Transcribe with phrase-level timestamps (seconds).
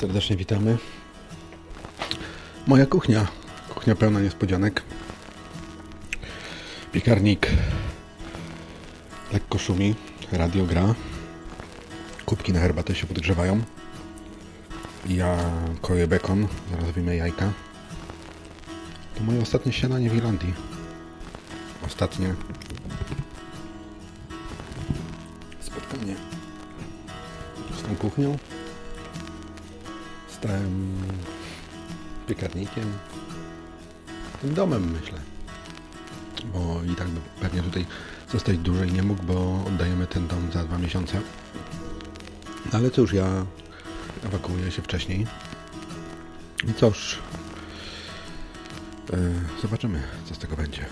[0.00, 0.78] Serdecznie witamy.
[2.66, 3.26] Moja kuchnia.
[3.74, 4.82] Kuchnia pełna niespodzianek.
[6.92, 7.48] Piekarnik
[9.32, 9.94] lekko szumi.
[10.32, 10.94] Radio gra.
[12.26, 13.60] Kubki na herbatę się podgrzewają.
[15.08, 15.36] Ja
[15.80, 16.48] koję bekon.
[16.70, 17.52] Zaraz wyjmę jajka.
[19.14, 20.54] To moje ostatnie śniadanie w Irlandii.
[21.86, 22.34] Ostatnie
[25.60, 26.14] spotkanie
[27.78, 28.38] z tą kuchnią.
[30.38, 30.94] Stałem
[32.26, 32.92] piekarnikiem.
[34.42, 35.18] Tym domem myślę.
[36.52, 37.86] Bo i tak by pewnie tutaj
[38.32, 41.20] zostać dłużej nie mógł, bo oddajemy ten dom za dwa miesiące.
[42.72, 43.46] Ale cóż, ja
[44.24, 45.26] ewakuuję się wcześniej.
[46.68, 47.18] I cóż,
[49.12, 49.18] yy,
[49.62, 50.86] zobaczymy, co z tego będzie.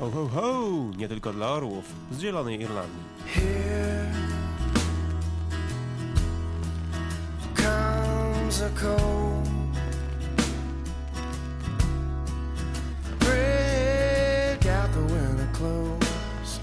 [0.00, 0.70] Ho, ho, ho!
[0.96, 3.04] Nie tylko dla orłów z Zielonej Irlandii.
[8.56, 9.48] Here comes a cold.
[13.18, 16.60] Break out the winter clothes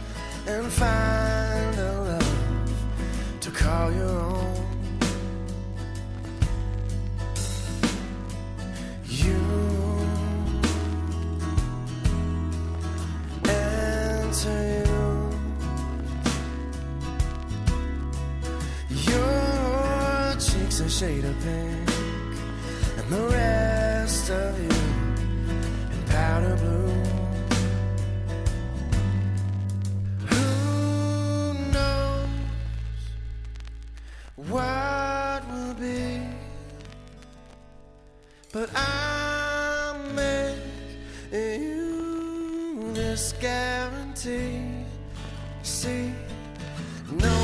[0.47, 2.73] and find a love
[3.41, 4.40] to call your own.
[21.01, 21.89] Shade of pink,
[22.99, 24.69] and the rest of you
[25.95, 26.93] in powder blue.
[30.29, 32.29] Who knows
[34.35, 36.21] what will be?
[38.53, 40.59] But I'll make
[41.31, 44.85] you this guarantee.
[45.63, 46.13] See,
[47.11, 47.40] no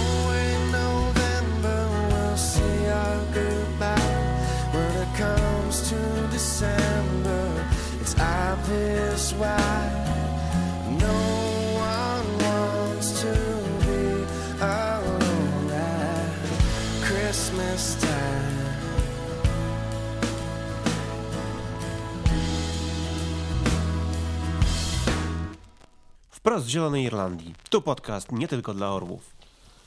[26.47, 27.55] Wprost z Zielonej Irlandii.
[27.69, 29.21] Tu podcast nie tylko dla orłów.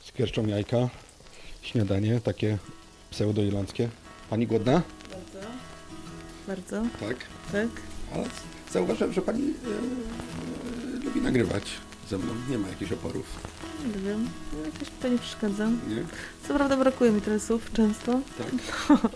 [0.01, 0.77] Skwierczą jajka,
[1.61, 2.57] śniadanie takie
[3.11, 3.89] pseudo-irlandzkie.
[4.29, 4.81] Pani głodna?
[5.11, 5.47] Bardzo.
[6.47, 7.17] Bardzo, Tak.
[7.51, 7.67] tak.
[8.15, 8.23] Ale
[8.71, 11.63] zauważyłem, że pani e, lubi nagrywać
[12.09, 12.33] ze mną.
[12.49, 13.25] Nie ma jakichś oporów.
[13.95, 15.65] Nie wiem, no jakoś to nie przeszkadza.
[15.65, 16.03] Nie?
[16.47, 18.19] Co prawda brakuje mi teraz słów często.
[18.37, 18.47] Tak.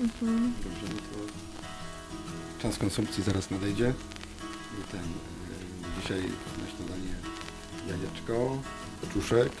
[0.00, 0.52] Mhm.
[0.64, 3.92] Dobrze, no to czas konsumpcji zaraz nadejdzie.
[4.80, 5.31] I ten, e,
[6.02, 6.20] dzisiaj
[6.58, 7.14] na śniadanie
[7.88, 8.58] jajeczko,
[9.00, 9.52] kaczuszek,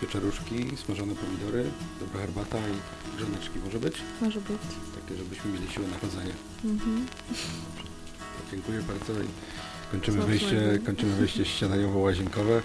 [0.00, 1.64] pieczaruszki, smażone pomidory,
[2.00, 3.94] dobra herbata i grzaneczki może być?
[4.20, 4.58] Może być.
[4.94, 6.32] Takie, żebyśmy mieli siłę na chodzenie.
[6.64, 7.06] Mhm.
[8.50, 9.26] Dziękuję bardzo i
[9.92, 10.26] kończymy Smacznego.
[10.26, 12.62] wejście, kończymy wejście śniadaniowo-łazienkowe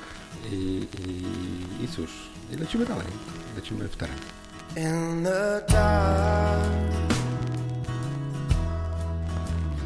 [0.51, 2.09] i, i, i cóż,
[2.51, 3.07] i lecimy dalej.
[3.55, 4.17] Lecimy w teren.
[4.77, 6.73] In the dark,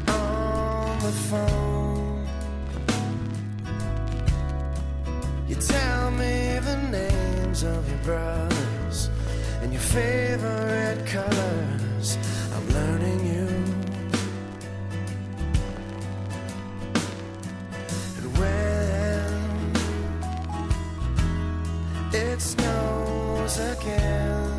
[0.08, 1.77] on the phone,
[7.62, 9.10] names of your brothers
[9.62, 12.18] and your favorite colors.
[12.54, 13.46] I'm learning you.
[18.16, 19.72] And when
[22.12, 24.50] it snows again.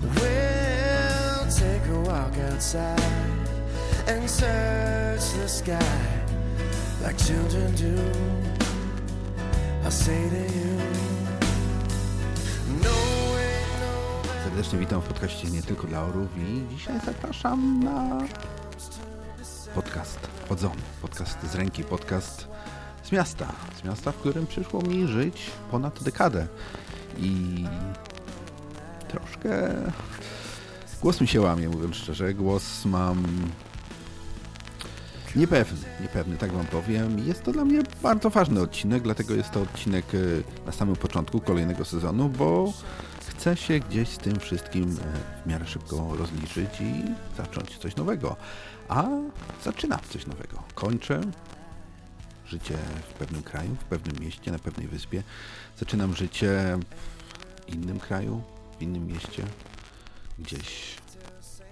[0.00, 3.00] We'll take a walk outside
[4.06, 6.22] and search the sky
[7.02, 8.55] like children do.
[14.44, 18.18] Serdecznie witam w podcaście Nie Tylko dla Orów i dzisiaj zapraszam na
[19.74, 22.48] podcast chodzony, podcast z ręki, podcast
[23.02, 26.46] z miasta, z miasta, w którym przyszło mi żyć ponad dekadę.
[27.18, 27.64] I
[29.08, 29.74] troszkę
[31.02, 33.24] głos mi się łamie, mówiąc szczerze, głos mam
[35.36, 37.26] niepewny, niepewny, tak wam powiem.
[37.26, 40.18] Jest to dla mnie bardzo ważny odcinek, dlatego jest to odcinek e,
[40.66, 42.72] na samym początku kolejnego sezonu, bo
[43.26, 47.04] chcę się gdzieś z tym wszystkim e, w miarę szybko rozliczyć i
[47.36, 48.36] zacząć coś nowego.
[48.88, 49.06] A
[49.64, 50.62] zaczynam coś nowego.
[50.74, 51.20] Kończę
[52.46, 52.74] życie
[53.08, 55.22] w pewnym kraju, w pewnym mieście, na pewnej wyspie.
[55.78, 56.78] Zaczynam życie
[57.66, 58.42] w innym kraju,
[58.78, 59.44] w innym mieście,
[60.38, 60.94] gdzieś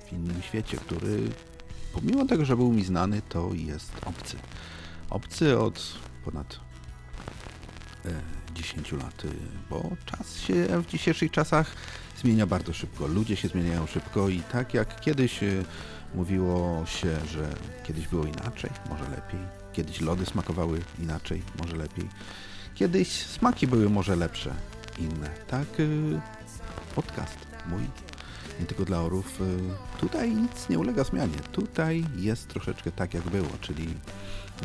[0.06, 1.30] w innym świecie, który
[1.94, 4.36] pomimo tego, że był mi znany, to jest obcy.
[5.10, 6.60] Obcy od ponad
[8.04, 8.10] e,
[8.54, 9.28] 10 lat, y,
[9.70, 11.74] bo czas się w dzisiejszych czasach
[12.20, 13.06] zmienia bardzo szybko.
[13.06, 15.64] Ludzie się zmieniają szybko i tak jak kiedyś y,
[16.14, 17.48] mówiło się, że
[17.84, 19.40] kiedyś było inaczej, może lepiej.
[19.72, 22.08] Kiedyś lody smakowały inaczej, może lepiej.
[22.74, 24.54] Kiedyś smaki były może lepsze,
[24.98, 25.30] inne.
[25.48, 26.20] Tak, y,
[26.94, 27.82] podcast mój,
[28.60, 29.40] nie tylko dla orów.
[29.40, 29.44] y,
[30.00, 31.38] Tutaj nic nie ulega zmianie.
[31.52, 33.86] Tutaj jest troszeczkę tak, jak było, czyli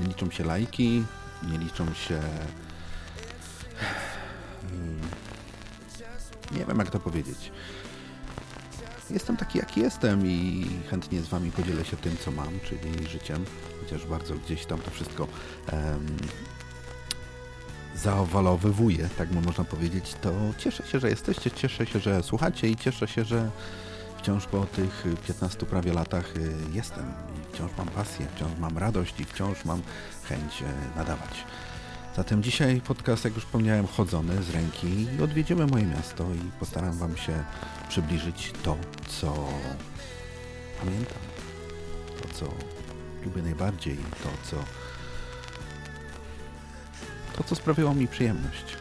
[0.01, 1.03] nie liczą się lajki,
[1.51, 2.21] nie liczą się.
[4.71, 4.99] mm,
[6.51, 7.51] Nie wiem, jak to powiedzieć.
[9.09, 13.45] Jestem taki, jaki jestem i chętnie z Wami podzielę się tym, co mam, czyli życiem,
[13.83, 15.27] chociaż bardzo gdzieś tam to wszystko
[15.67, 16.17] em,
[17.95, 22.75] zaowalowywuje, tak mu można powiedzieć, to cieszę się, że jesteście, cieszę się, że słuchacie i
[22.75, 23.49] cieszę się, że
[24.17, 29.19] wciąż po tych 15 prawie latach y, jestem i wciąż mam pasję, wciąż mam radość
[29.19, 29.81] i wciąż mam
[30.23, 31.45] chęć e, nadawać.
[32.15, 36.97] Zatem dzisiaj podcast, jak już wspomniałem, chodzony z ręki i odwiedzimy moje miasto i postaram
[36.97, 37.43] Wam się
[37.89, 38.77] przybliżyć to,
[39.07, 39.47] co
[40.79, 41.17] pamiętam,
[42.21, 42.45] to, co
[43.25, 44.57] lubię najbardziej, to, co
[47.39, 48.77] to, co sprawiło mi przyjemność.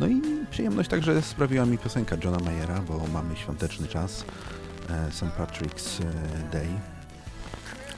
[0.00, 4.24] No i przyjemność także sprawiła mi piosenka Johna Mayera, bo mamy świąteczny czas,
[4.90, 5.24] e, St.
[5.38, 6.68] Patrick's e, Day.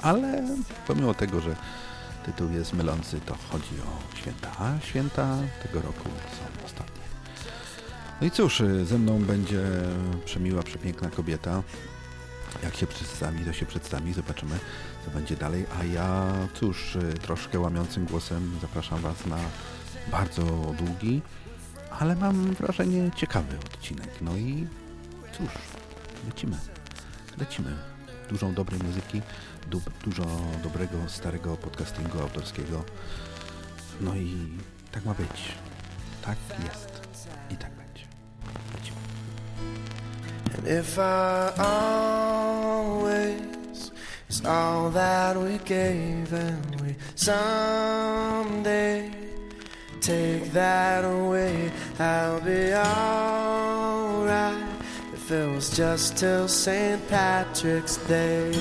[0.02, 0.48] Ale
[0.86, 1.56] pomimo tego, że
[2.26, 7.02] tytuł jest mylący, to chodzi o święta, a święta tego roku są ostatnie.
[8.20, 9.62] No i cóż, e, ze mną będzie
[10.24, 11.62] przemiła, przepiękna kobieta.
[12.62, 14.58] Jak się przedstawi, to się przedstawi, zobaczymy,
[15.04, 15.66] co będzie dalej.
[15.80, 19.38] A ja, cóż, e, troszkę łamiącym głosem zapraszam Was na
[20.10, 20.42] bardzo
[20.78, 21.22] długi,
[21.90, 24.08] ale mam wrażenie ciekawy odcinek.
[24.20, 24.66] No i
[25.32, 25.48] cóż,
[26.26, 26.56] lecimy.
[27.38, 27.76] Lecimy.
[28.30, 29.22] Dużo dobrej muzyki,
[29.66, 30.24] du- dużo
[30.62, 32.84] dobrego, starego podcastingu autorskiego.
[34.00, 34.36] No i
[34.92, 35.52] tak ma być.
[36.22, 37.00] Tak jest.
[37.50, 38.04] I tak będzie.
[38.74, 38.98] Lecimy.
[44.32, 49.10] Is all that we gave, and we someday
[50.00, 54.64] take that away, I'll be alright
[55.12, 57.00] if it was just till St.
[57.08, 58.52] Patrick's Day.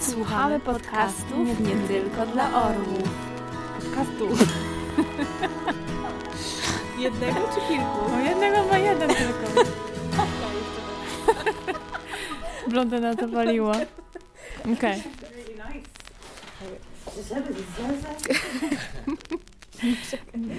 [0.00, 3.08] Słuchamy podcastów nie tylko dla orłów.
[3.76, 4.28] Podcastu.
[6.98, 8.10] Jednego czy kilku?
[8.10, 9.62] No jednego ma jeden tylko.
[12.70, 13.14] Blondyna
[14.72, 15.02] Okej.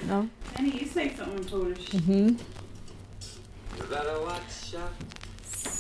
[0.08, 0.26] No.
[0.54, 1.90] Penny, you say something in Polish.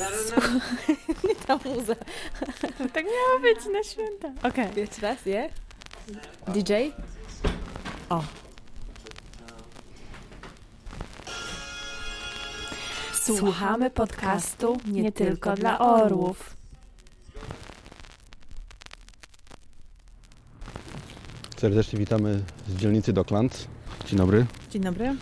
[1.47, 1.95] Ta muza.
[2.93, 4.47] Tak miało być na święta.
[4.47, 4.67] Okej.
[4.75, 5.49] Jeszcze raz, je?
[6.47, 6.73] DJ?
[8.09, 8.23] O.
[13.13, 16.56] Słuchamy podcastu nie tylko dla orłów.
[21.57, 23.67] Serdecznie witamy z dzielnicy Docklands.
[24.05, 24.45] Dzień dobry.
[24.69, 25.05] Dzień dobry.
[25.05, 25.17] Em,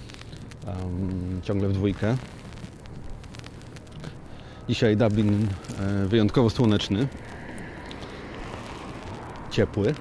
[1.44, 2.16] ciągle w dwójkę.
[4.70, 5.48] Dzisiaj Dublin
[6.06, 7.08] wyjątkowo słoneczny.
[9.52, 9.94] Ciepły.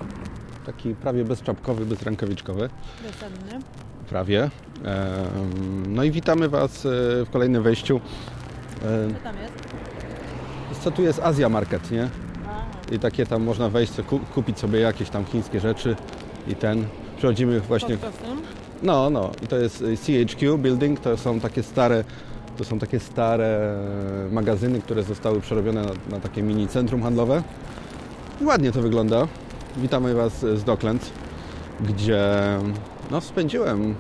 [0.66, 2.68] Taki prawie bezczapkowy, bezrękawiczkowy.
[3.02, 3.60] Dosadny.
[4.08, 4.42] Prawie.
[4.42, 6.88] Em, no i witamy Was e,
[7.24, 8.00] w kolejnym wejściu.
[8.80, 10.82] Co tam jest?
[10.82, 12.08] Co tu jest Azja Market, nie?
[12.92, 13.92] I takie tam można wejść,
[14.34, 15.96] kupić sobie jakieś tam chińskie rzeczy
[16.48, 16.86] i ten.
[17.16, 17.96] Przechodzimy właśnie?
[18.82, 19.30] No, no.
[19.42, 22.04] I to jest y, CHQ Building, to są takie stare,
[22.56, 23.76] to są takie stare
[24.30, 27.42] magazyny, które zostały przerobione na, na takie mini centrum handlowe.
[28.40, 29.28] Ładnie to wygląda.
[29.76, 31.10] Witamy Was z Docklands,
[31.80, 32.24] gdzie
[33.10, 33.94] no, spędziłem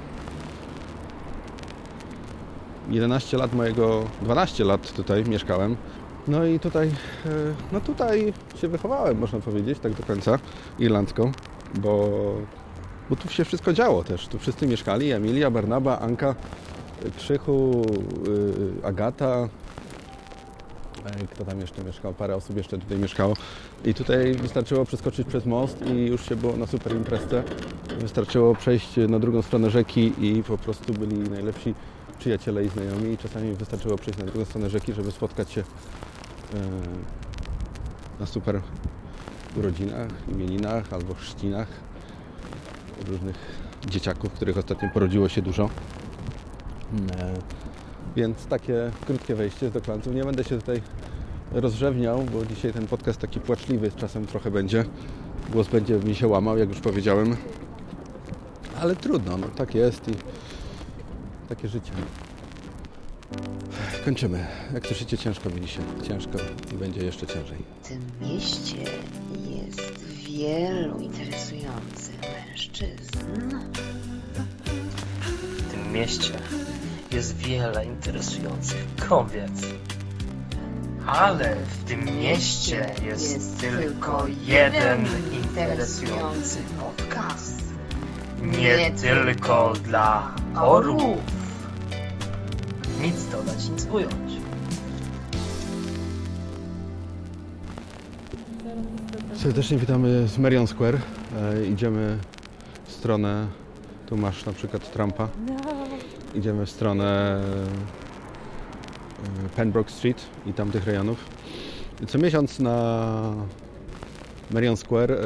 [2.90, 5.76] 11 lat mojego, 12 lat tutaj mieszkałem.
[6.28, 7.30] No i tutaj, e,
[7.72, 10.38] no tutaj się wychowałem, można powiedzieć, tak do końca,
[10.78, 11.32] irlandzką,
[11.74, 12.08] bo
[13.10, 14.28] bo tu się wszystko działo też.
[14.28, 15.12] Tu wszyscy mieszkali.
[15.12, 16.34] Emilia, Barnaba, Anka,
[17.16, 17.82] Krzychu,
[18.26, 19.48] yy, Agata.
[21.30, 22.14] Kto tam jeszcze mieszkał?
[22.14, 23.34] Parę osób jeszcze tutaj mieszkało.
[23.84, 27.42] I tutaj wystarczyło przeskoczyć przez most i już się było na super imprezce.
[28.00, 31.74] Wystarczyło przejść na drugą stronę rzeki i po prostu byli najlepsi
[32.18, 33.12] przyjaciele i znajomi.
[33.12, 36.58] I czasami wystarczyło przejść na drugą stronę rzeki, żeby spotkać się yy,
[38.20, 38.60] na super
[39.56, 41.68] urodzinach, imieninach albo chrzcinach
[43.08, 43.36] różnych
[43.88, 45.70] dzieciaków, których ostatnio porodziło się dużo.
[47.20, 47.34] E,
[48.16, 50.12] Więc takie krótkie wejście do klantu.
[50.12, 50.82] Nie będę się tutaj
[51.52, 54.84] rozrzewniał, bo dzisiaj ten podcast taki płaczliwy czasem trochę będzie.
[55.52, 57.36] Głos będzie mi się łamał, jak już powiedziałem.
[58.80, 60.12] Ale trudno, no tak jest i
[61.48, 61.92] takie życie.
[64.04, 64.46] Kończymy.
[64.74, 65.80] Jak słyszycie, ciężko mi się.
[66.08, 66.38] Ciężko
[66.72, 67.58] i będzie jeszcze ciężej.
[67.82, 68.76] W tym mieście
[69.50, 73.58] jest wielu interesujących mężczyzn.
[75.58, 76.32] W tym mieście
[77.12, 79.66] jest wiele interesujących kobiet.
[81.06, 87.62] Ale w tym mieście jest, tylko jeden interesujący podcast.
[88.42, 91.43] Nie tylko dla orłów.
[93.04, 94.32] Nic dodać, nic ująć.
[99.34, 100.98] Serdecznie witamy z Marion Square.
[101.40, 102.18] E, idziemy
[102.84, 103.46] w stronę,
[104.06, 105.28] tu masz na przykład Trumpa.
[106.34, 107.40] Idziemy w stronę
[109.46, 111.24] e, Pembroke Street i tamtych rejonów.
[112.08, 113.34] Co miesiąc na
[114.50, 115.16] Marion Square e,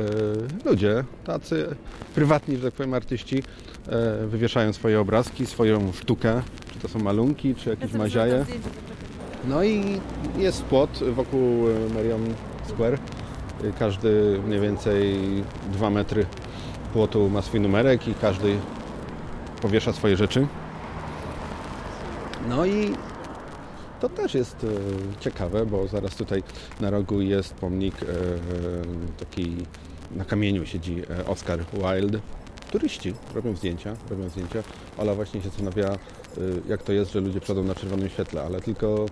[0.64, 1.76] ludzie, tacy
[2.14, 3.42] prywatni, że tak powiem, artyści,
[3.88, 6.42] e, wywieszają swoje obrazki, swoją sztukę,
[6.78, 8.46] czy to są malunki, czy jakieś maziaje.
[9.44, 10.00] No i
[10.38, 12.34] jest płot wokół e, Marion
[12.68, 12.98] Square.
[13.64, 15.18] Y, Każdy mniej więcej
[15.72, 16.26] 2 metry
[16.92, 18.56] płotu ma swój numerek i każdy
[19.62, 20.46] powiesza swoje rzeczy.
[22.48, 22.92] No i
[24.00, 26.42] to też jest e, ciekawe, bo zaraz tutaj
[26.80, 28.06] na rogu jest pomnik e,
[29.18, 29.56] taki
[30.16, 32.18] na kamieniu siedzi e, Oscar Wilde.
[32.70, 34.62] Turyści robią zdjęcia, robią zdjęcia.
[34.98, 35.98] Ola właśnie się zastanawia, e,
[36.68, 39.06] jak to jest, że ludzie przodzą na czerwonym świetle, ale tylko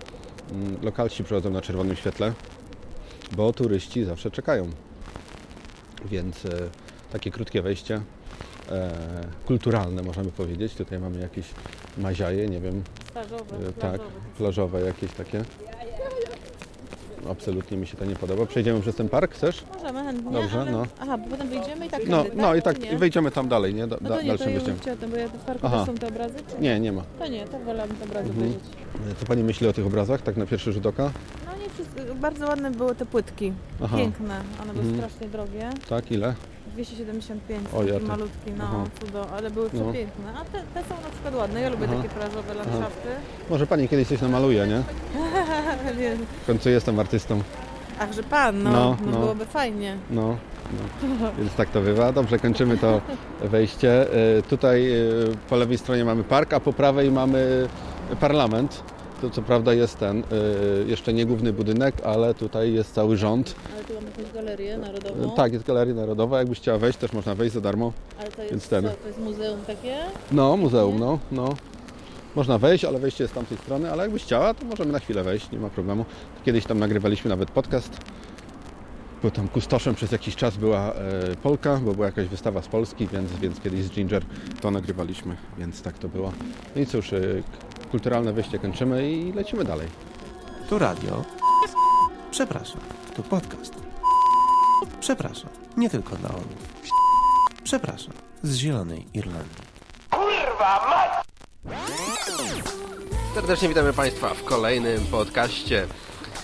[0.51, 2.33] mm, lokalsi przechodzą na czerwonym świetle,
[3.31, 4.69] bo turyści zawsze czekają.
[6.05, 6.49] Więc e,
[7.11, 8.01] takie krótkie wejście,
[9.45, 10.73] kulturalne możemy powiedzieć.
[10.73, 11.45] Tutaj mamy jakieś
[11.97, 14.01] maziaje, nie wiem, Stażowe, e, tak,
[14.37, 15.43] plażowe jakieś takie.
[17.31, 18.45] Absolutnie mi się to nie podoba.
[18.45, 19.63] Przejdziemy przez ten park, chcesz?
[19.77, 20.71] Możemy chętnie, Dobrze, ale...
[20.71, 20.85] no.
[20.99, 22.97] Aha, bo potem wyjdziemy i tak No, tędy, no i tak Nie.
[22.97, 23.87] wejdziemy tam dalej, nie?
[23.87, 25.85] Da, No da, to nie, to dalszym ja bym chciała, bo ja w parku Aha.
[25.85, 27.03] są te obrazy, czy Nie, nie ma.
[27.19, 28.37] To nie, to wolałabym te obrazy Mhm.
[28.47, 28.63] obejrzeć.
[29.19, 31.11] Co Pani myśli o tych obrazach, tak na pierwszy rzut oka?
[31.45, 33.53] No nie wszyscy, bardzo ładne były te płytki,
[33.83, 33.97] Aha.
[33.97, 34.95] piękne, one były Mhm.
[35.09, 35.69] strasznie drogie.
[35.89, 36.33] Tak, ile?
[36.77, 38.83] 275, O, ja taki malutki, no Aha.
[38.99, 39.83] cudo, ale były No.
[39.83, 40.25] przepiękne.
[40.35, 41.95] A te, te są na przykład ładne, ja lubię Aha.
[41.97, 43.09] takie plażowe landschafty.
[43.49, 44.81] Może Pani kiedyś coś namaluje, nie?
[46.01, 46.17] Wiem.
[46.43, 47.41] W końcu jestem artystą.
[47.99, 49.19] Ach, że pan, no, No, no, no.
[49.19, 49.97] byłoby fajnie.
[50.09, 50.37] No,
[51.03, 51.31] no.
[51.37, 52.11] więc tak to bywa.
[52.11, 53.01] Dobrze, kończymy to
[53.41, 54.13] wejście.
[54.37, 54.95] E, Tutaj e,
[55.49, 57.67] po lewej stronie mamy park, a po prawej mamy
[58.19, 58.83] parlament.
[59.21, 60.23] To co prawda jest ten, e,
[60.87, 63.55] jeszcze nie główny budynek, ale tutaj jest cały rząd.
[63.73, 65.35] Ale tu mamy jakąś galerię narodową.
[65.35, 66.39] Tak, jest Galeria Narodowa.
[66.39, 67.93] Jakbyś chciała wejść, też można wejść za darmo.
[68.19, 68.83] Ale to więc jest, ten.
[68.83, 69.97] co, to jest muzeum takie?
[70.31, 71.55] No, muzeum, no, no.
[72.35, 75.23] Można wejść, ale wejście jest z tamtej strony, ale jakbyś chciała, to możemy na chwilę
[75.23, 76.05] wejść, nie ma problemu.
[76.45, 77.97] Kiedyś tam nagrywaliśmy nawet podcast,
[79.23, 83.07] bo tam kustoszem przez jakiś czas była e, Polka, bo była jakaś wystawa z Polski,
[83.07, 84.23] więc, więc kiedyś z Ginger
[84.61, 86.31] to nagrywaliśmy, więc tak to było.
[86.75, 87.19] No i cóż, e,
[87.87, 89.87] kulturalne wejście kończymy i lecimy dalej.
[90.69, 91.23] Tu radio.
[92.31, 92.81] Przepraszam,
[93.15, 93.73] tu podcast.
[94.99, 96.67] Przepraszam, nie tylko dla orłów.
[97.63, 98.13] Przepraszam,
[98.43, 99.67] z Zielonej Irlandii.
[103.35, 105.87] Serdecznie witamy Państwa w kolejnym podcaście.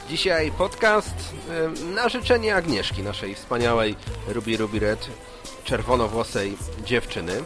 [0.09, 1.33] Dzisiaj podcast
[1.95, 3.95] na życzenie Agnieszki, naszej wspaniałej
[4.27, 5.09] Ruby Ruby Red,
[5.63, 7.43] czerwonowłosej dziewczyny.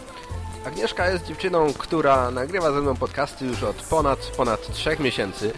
[0.68, 5.52] Agnieszka jest dziewczyną, która nagrywa ze mną podcasty już od ponad, ponad trzech miesięcy.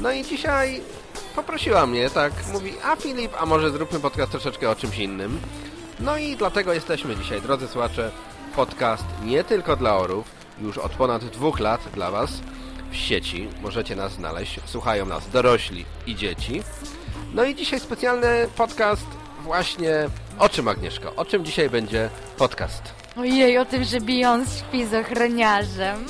[0.00, 0.80] No i dzisiaj
[1.36, 5.40] poprosiła mnie, tak, mówi, a Filip, a może zróbmy podcast troszeczkę o czymś innym.
[6.00, 8.10] No i dlatego jesteśmy dzisiaj, drodzy słuchacze,
[8.56, 10.26] podcast nie tylko dla orów,
[10.60, 12.30] już od ponad dwóch lat dla Was
[12.90, 13.48] w sieci.
[13.62, 16.62] Możecie nas znaleźć, słuchają nas dorośli i dzieci.
[17.34, 19.06] No i dzisiaj specjalny podcast
[19.42, 21.14] właśnie o czym Agnieszko?
[21.16, 22.99] O czym dzisiaj będzie podcast?
[23.16, 26.04] Ojej, o tym, że Beyoncé śpi z ochroniarzem.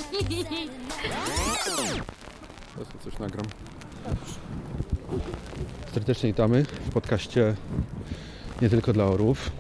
[2.75, 3.47] Teraz coś nagram.
[5.95, 7.54] Serdecznie witamy w podcaście
[8.62, 9.50] nie tylko dla orłów.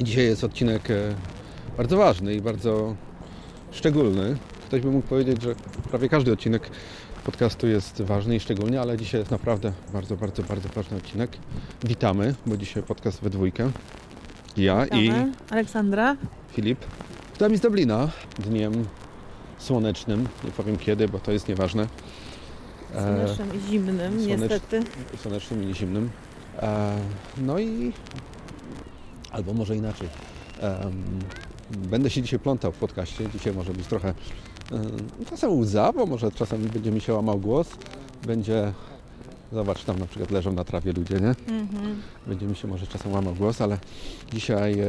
[0.00, 1.14] Dzisiaj jest odcinek e,
[1.76, 2.94] bardzo ważny i bardzo
[3.70, 4.36] szczególny.
[4.66, 5.54] Ktoś by mógł powiedzieć, że
[5.90, 6.70] prawie każdy odcinek
[7.24, 11.30] podcastu jest ważny i szczególny, ale dzisiaj jest naprawdę bardzo, bardzo, bardzo ważny odcinek.
[11.84, 13.70] Witamy, bo dzisiaj podcast we dwójkę.
[14.56, 15.10] Ja i.
[15.50, 16.16] Aleksandra.
[16.52, 16.78] Filip.
[17.32, 18.72] Witamy z Dublina dniem
[19.58, 20.28] słonecznym.
[20.44, 21.86] Nie powiem kiedy, bo to jest nieważne.
[22.94, 24.82] E, Słonecznym i zimnym, słonecz- niestety.
[25.22, 26.10] słonecznym i zimnym.
[26.58, 26.96] E,
[27.38, 27.92] no i
[29.30, 30.08] albo może inaczej.
[31.70, 33.24] Będę się dzisiaj plątał w podcaście.
[33.32, 34.08] Dzisiaj może być trochę
[34.72, 34.82] em,
[35.30, 37.68] czasem łza, bo może czasem będzie mi się łamał głos.
[38.26, 38.72] Będzie
[39.52, 41.28] Zobacz, tam na przykład leżą na trawie ludzie, nie?
[41.28, 42.02] Mhm.
[42.26, 43.78] Będzie mi się może czasem łamał głos, ale
[44.32, 44.86] dzisiaj, e,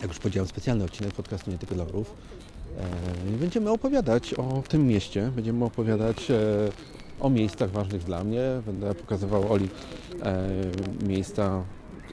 [0.00, 2.14] jak już powiedziałem, specjalny odcinek podcastu nie tylko dla orów.
[2.78, 6.36] E, Będziemy opowiadać o tym mieście, będziemy opowiadać e,
[7.20, 8.40] o miejscach ważnych dla mnie.
[8.66, 9.68] Będę pokazywał Oli
[10.22, 10.48] e,
[11.08, 11.62] miejsca,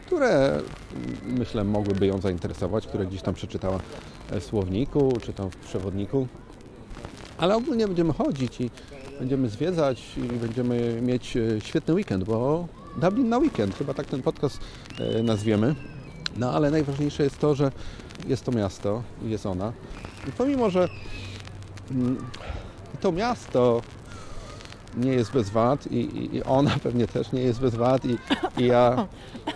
[0.05, 0.61] które
[1.23, 3.79] myślę mogłyby ją zainteresować, które gdzieś tam przeczytała
[4.31, 6.27] w słowniku czy tam w przewodniku.
[7.38, 8.69] Ale ogólnie będziemy chodzić i
[9.21, 14.21] będziemy zwiedzać i będziemy mieć e, świetny weekend, bo Dublin na weekend, chyba tak ten
[14.21, 14.59] podcast
[14.99, 15.75] e, nazwiemy.
[16.37, 17.71] No ale najważniejsze jest to, że
[18.27, 19.73] jest to miasto i jest ona.
[20.27, 20.87] I pomimo, że
[21.91, 22.17] mm,
[23.01, 23.81] to miasto
[24.97, 28.17] nie jest bez wad i, i, i ona pewnie też nie jest bez wad i,
[28.57, 29.07] i ja,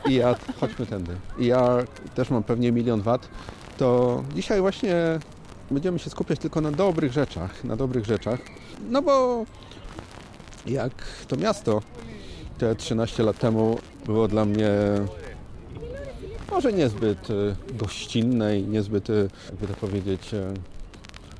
[0.09, 1.77] i ja, chodźmy tędy, i ja
[2.15, 3.29] też mam pewnie milion wad,
[3.77, 4.95] to dzisiaj właśnie
[5.71, 8.39] będziemy się skupiać tylko na dobrych rzeczach, na dobrych rzeczach,
[8.89, 9.45] no bo
[10.65, 10.91] jak
[11.27, 11.81] to miasto
[12.57, 14.69] te 13 lat temu było dla mnie
[16.51, 17.33] może niezbyt e,
[17.73, 19.13] gościnne i niezbyt, e,
[19.49, 20.53] jakby to powiedzieć, e,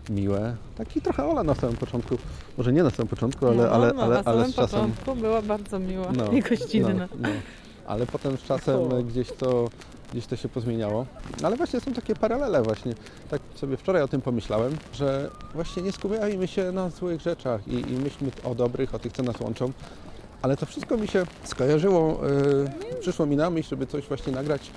[0.10, 0.56] miłe.
[0.76, 2.18] Taki trochę Ola na samym początku,
[2.58, 4.80] może nie na samym początku, ale, no, ale, no, ale, na ale samym z czasem...
[4.80, 6.94] początku była bardzo miła No, i gościnna.
[6.94, 7.30] no, no.
[7.88, 8.78] Ale potem z czasem
[9.08, 9.70] gdzieś to,
[10.16, 11.06] gdzieś to się pozmieniało.
[11.44, 12.94] Ale właśnie są takie paralele właśnie.
[13.30, 17.74] Tak sobie wczoraj o tym pomyślałem, że właśnie nie skupiajmy się na złych rzeczach i,
[17.74, 19.72] i myślmy o dobrych, o tych, co nas łączą.
[20.42, 22.22] Ale to wszystko mi się skojarzyło,
[22.94, 24.72] yy, przyszło mi na myśl, żeby coś właśnie nagrać.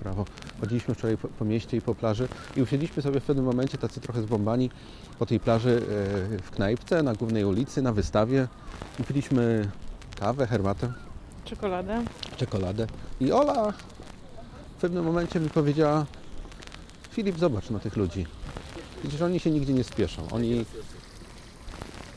[0.00, 0.24] Prawo.
[0.60, 4.00] Chodziliśmy wczoraj po, po mieście i po plaży i usiedliśmy sobie w pewnym momencie tacy
[4.00, 4.70] trochę zbombani
[5.18, 5.82] po tej plaży
[6.30, 8.48] yy, w knajpce, na głównej ulicy, na wystawie.
[9.00, 9.68] I piliśmy
[10.20, 10.92] kawę, herbatę
[11.44, 12.04] Czekoladę.
[12.36, 12.86] czekoladę.
[13.20, 13.72] I Ola
[14.78, 16.06] w pewnym momencie mi powiedziała
[17.10, 18.26] Filip, zobacz na tych ludzi.
[19.02, 20.28] Przecież oni się nigdzie nie spieszą.
[20.32, 20.64] Oni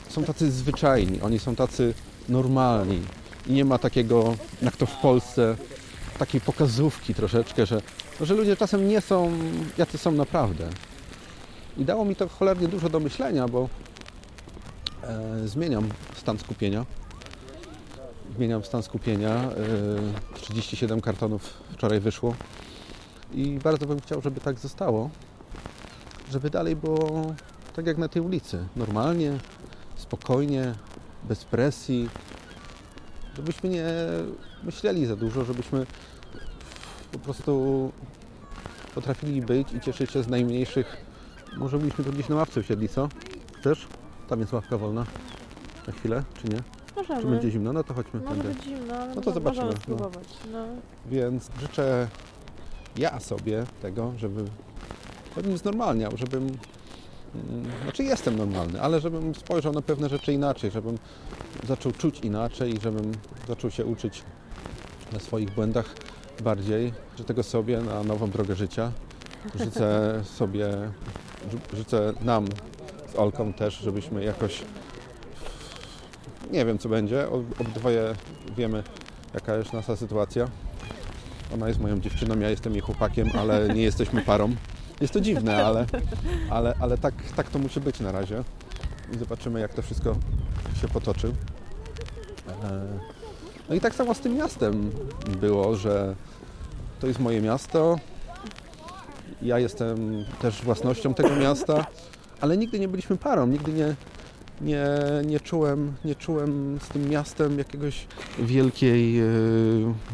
[0.08, 1.94] są tacy zwyczajni, oni są tacy
[2.28, 3.00] normalni.
[3.46, 5.56] I nie ma takiego, jak to w Polsce,
[6.18, 7.82] takiej pokazówki troszeczkę, że,
[8.20, 9.32] że ludzie czasem nie są,
[9.78, 10.68] jacy są naprawdę.
[11.76, 13.68] I dało mi to cholernie dużo do myślenia, bo
[15.02, 16.86] e, zmieniam stan skupienia
[18.36, 19.50] zmieniam stan skupienia.
[20.34, 22.34] Yy, 37 kartonów wczoraj wyszło
[23.34, 25.10] i bardzo bym chciał, żeby tak zostało,
[26.30, 27.34] żeby dalej było
[27.76, 29.38] tak jak na tej ulicy, normalnie,
[29.96, 30.74] spokojnie,
[31.28, 32.08] bez presji,
[33.36, 33.86] żebyśmy nie
[34.62, 35.86] myśleli za dużo, żebyśmy
[37.12, 37.92] po prostu
[38.94, 40.96] potrafili być i cieszyć się z najmniejszych.
[41.56, 43.08] Może byśmy tu gdzieś na ławce usiedli, co?
[43.62, 43.86] Też?
[44.28, 45.06] Tam jest ławka wolna.
[45.86, 46.81] Na chwilę, czy nie?
[46.96, 47.20] Możemy.
[47.22, 47.72] Czy będzie zimno?
[47.72, 48.48] No to chodźmy Może tędy.
[48.54, 49.80] być zimno, ale No to mo- zobaczymy, Możemy no.
[49.82, 50.28] spróbować.
[50.52, 50.58] No.
[51.06, 52.08] Więc życzę
[52.96, 54.44] ja sobie tego, żeby
[55.36, 60.98] żebym znormalniał, żebym mm, znaczy jestem normalny, ale żebym spojrzał na pewne rzeczy inaczej, żebym
[61.68, 63.12] zaczął czuć inaczej, żebym
[63.48, 64.22] zaczął się uczyć
[65.12, 65.94] na swoich błędach
[66.44, 66.92] bardziej.
[67.12, 68.92] Życzę tego sobie na nową drogę życia.
[69.54, 70.68] Życzę sobie,
[71.52, 72.44] ży- życzę nam
[73.12, 74.62] z Olką też, żebyśmy jakoś
[76.52, 77.28] nie wiem co będzie.
[77.30, 78.14] Ob- Obydwoje
[78.56, 78.82] wiemy
[79.34, 80.48] jaka jest nasza sytuacja.
[81.54, 84.50] Ona jest moją dziewczyną, ja jestem jej chłopakiem, ale nie jesteśmy parą.
[85.00, 85.86] Jest to dziwne, ale,
[86.50, 88.44] ale, ale tak, tak to musi być na razie.
[89.14, 90.16] I zobaczymy, jak to wszystko
[90.80, 91.32] się potoczy.
[92.64, 92.80] E,
[93.68, 94.90] No i tak samo z tym miastem
[95.40, 96.14] było, że
[97.00, 97.98] to jest moje miasto.
[99.42, 101.86] Ja jestem też własnością tego miasta,
[102.40, 103.94] ale nigdy nie byliśmy parą, nigdy nie,
[104.60, 104.84] nie,
[105.26, 108.06] nie, czułem, nie czułem z tym miastem jakiegoś
[108.38, 109.24] wielkiej, e,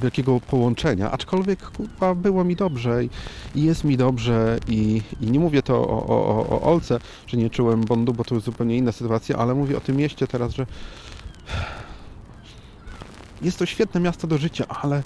[0.02, 3.10] wielkiego połączenia, aczkolwiek kurwa, było mi dobrze i,
[3.54, 7.50] jest mi dobrze i, i nie mówię to o, o, o, o Olce, że nie
[7.50, 10.66] czułem bondu, bo to jest zupełnie inna sytuacja, ale mówię o tym mieście teraz, że
[13.42, 15.02] jest to świetne miasto do życia, ale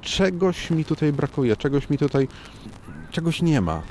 [0.00, 2.28] czegoś mi tutaj brakuje, czegoś mi tutaj,
[3.10, 3.82] czegoś nie ma.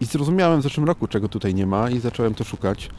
[0.00, 2.90] I zrozumiałem w zeszłym roku, czego tutaj nie ma i zacząłem to szukać.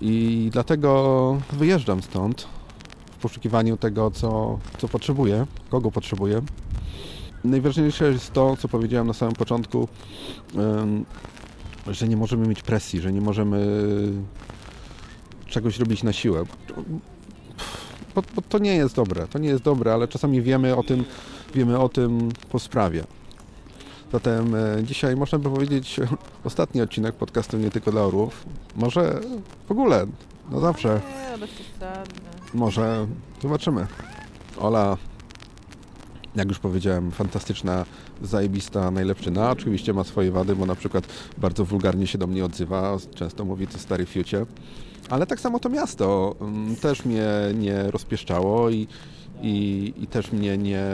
[0.00, 2.48] I dlatego wyjeżdżam stąd
[3.10, 6.42] w poszukiwaniu tego, co, co potrzebuję, kogo potrzebuję.
[7.44, 9.88] Najważniejsze jest to, co powiedziałem na samym początku,
[11.86, 13.66] że nie możemy mieć presji, że nie możemy
[15.46, 16.44] czegoś robić na siłę.
[18.14, 21.04] Bo, bo to nie jest dobre, to nie jest dobre, ale czasami wiemy o tym,
[21.54, 23.04] wiemy o tym po sprawie.
[24.16, 26.00] Zatem e, dzisiaj można by powiedzieć
[26.44, 28.46] ostatni odcinek podcastu Nie tylko dla orłów.
[28.76, 29.20] Może
[29.66, 30.06] w ogóle,
[30.50, 31.00] no zawsze,
[32.54, 33.06] może
[33.42, 33.86] zobaczymy.
[34.58, 34.96] Ola,
[36.36, 37.84] jak już powiedziałem, fantastyczna,
[38.22, 39.50] zajebista, najlepszyna.
[39.50, 41.06] Oczywiście ma swoje wady, bo na przykład
[41.38, 42.96] bardzo wulgarnie się do mnie odzywa.
[43.14, 44.46] Często mówi to stary fiucie.
[45.10, 48.88] Ale tak samo to miasto mm, też mnie nie rozpieszczało i,
[49.42, 50.84] i, i też mnie nie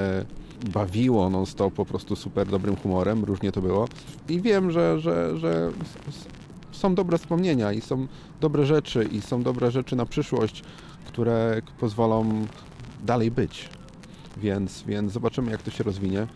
[0.64, 3.88] bawiło non-stop po prostu super dobrym humorem, różnie to było.
[4.28, 5.72] I wiem, że, że, że
[6.72, 8.06] są dobre wspomnienia i są
[8.40, 10.62] dobre rzeczy i są dobre rzeczy na przyszłość,
[11.06, 12.46] które pozwolą
[13.04, 13.68] dalej być.
[14.36, 16.26] Więc, więc zobaczymy, jak to się rozwinie.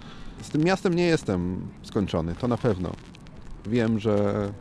[0.43, 2.93] Z tym miastem nie jestem skończony, to na pewno.
[3.67, 4.53] Wiem, że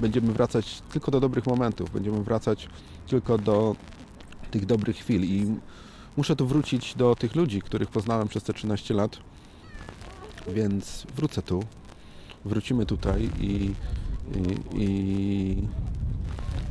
[0.00, 2.68] będziemy wracać tylko do dobrych momentów, będziemy wracać
[3.06, 3.76] tylko do
[4.50, 5.46] tych dobrych chwil i
[6.16, 9.18] muszę tu wrócić do tych ludzi, których poznałem przez te 13 lat,
[10.48, 11.64] więc wrócę tu,
[12.44, 13.70] wrócimy tutaj i,
[14.34, 15.62] i, i,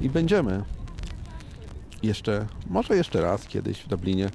[0.02, 0.64] i będziemy
[2.04, 4.30] jeszcze, może jeszcze raz kiedyś w Dublinie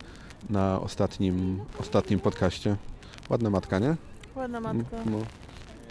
[0.51, 2.77] na ostatnim, ostatnim podcaście.
[3.31, 3.97] Ładna matka, nie?
[4.37, 4.97] Ładna matka.
[5.07, 5.19] No.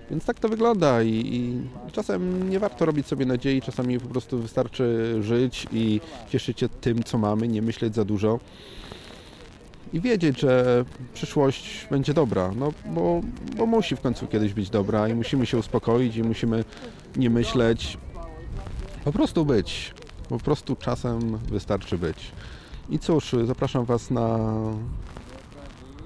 [0.09, 4.39] Więc tak to wygląda i, i czasem nie warto robić sobie nadziei, czasami po prostu
[4.39, 8.39] wystarczy żyć i cieszyć się tym, co mamy, nie myśleć za dużo
[9.93, 13.21] i wiedzieć, że przyszłość będzie dobra, no bo,
[13.57, 16.63] bo musi w końcu kiedyś być dobra i musimy się uspokoić i musimy
[17.15, 17.97] nie myśleć,
[19.03, 19.93] po prostu być,
[20.29, 22.31] po prostu czasem wystarczy być.
[22.89, 24.37] I cóż, zapraszam Was na,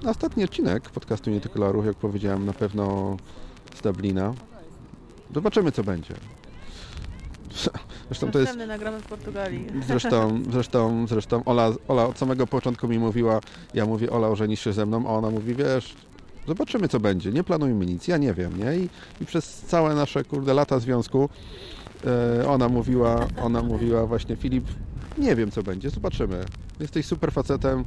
[0.02, 3.16] na ostatni odcinek podcastu Nie Tylko Larów, jak powiedziałem, na pewno
[3.74, 4.34] z Dublina.
[5.34, 6.14] Zobaczymy, co będzie.
[8.08, 8.56] Zresztą to jest...
[8.56, 9.66] Nagramy w Portugalii.
[9.86, 13.40] Zresztą, zresztą, zresztą Ola, Ola od samego początku mi mówiła,
[13.74, 15.94] ja mówię, Ola, ożenisz się ze mną, a ona mówi, wiesz,
[16.46, 18.76] zobaczymy co będzie, nie planujmy nic, ja nie wiem, nie?
[18.76, 18.88] I,
[19.20, 21.28] i przez całe nasze, kurde, lata związku
[22.40, 24.64] e, ona mówiła, ona mówiła właśnie, Filip,
[25.18, 26.44] nie wiem co będzie, zobaczymy.
[26.80, 27.84] Jesteś super facetem,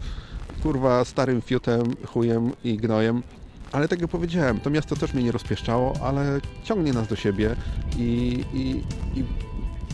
[0.64, 3.24] kurwa, starym fiutem, chujem i gnojem,
[3.72, 7.56] ale tak jak powiedziałem, to miasto też mnie nie rozpieszczało, ale ciągnie nas do siebie
[7.98, 8.84] i, i,
[9.20, 9.24] i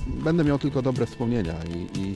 [0.07, 1.53] będę miał tylko dobre wspomnienia.
[1.75, 2.15] I, i,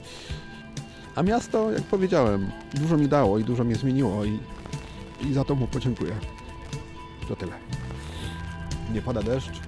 [1.14, 4.38] a miasto, jak powiedziałem, dużo mi dało i dużo mnie zmieniło i,
[5.20, 6.16] i za to mu podziękuję.
[7.28, 7.52] To tyle.
[8.92, 9.60] Nie pada deszcz,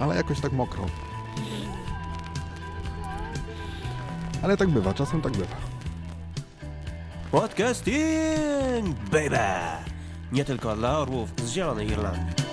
[0.00, 0.86] ale jakoś tak mokro.
[4.42, 5.56] Ale tak bywa, czasem tak bywa.
[7.30, 9.38] Podcasting, baby!
[10.32, 12.49] Nie tylko dla orłów z Zielonej Irlandii.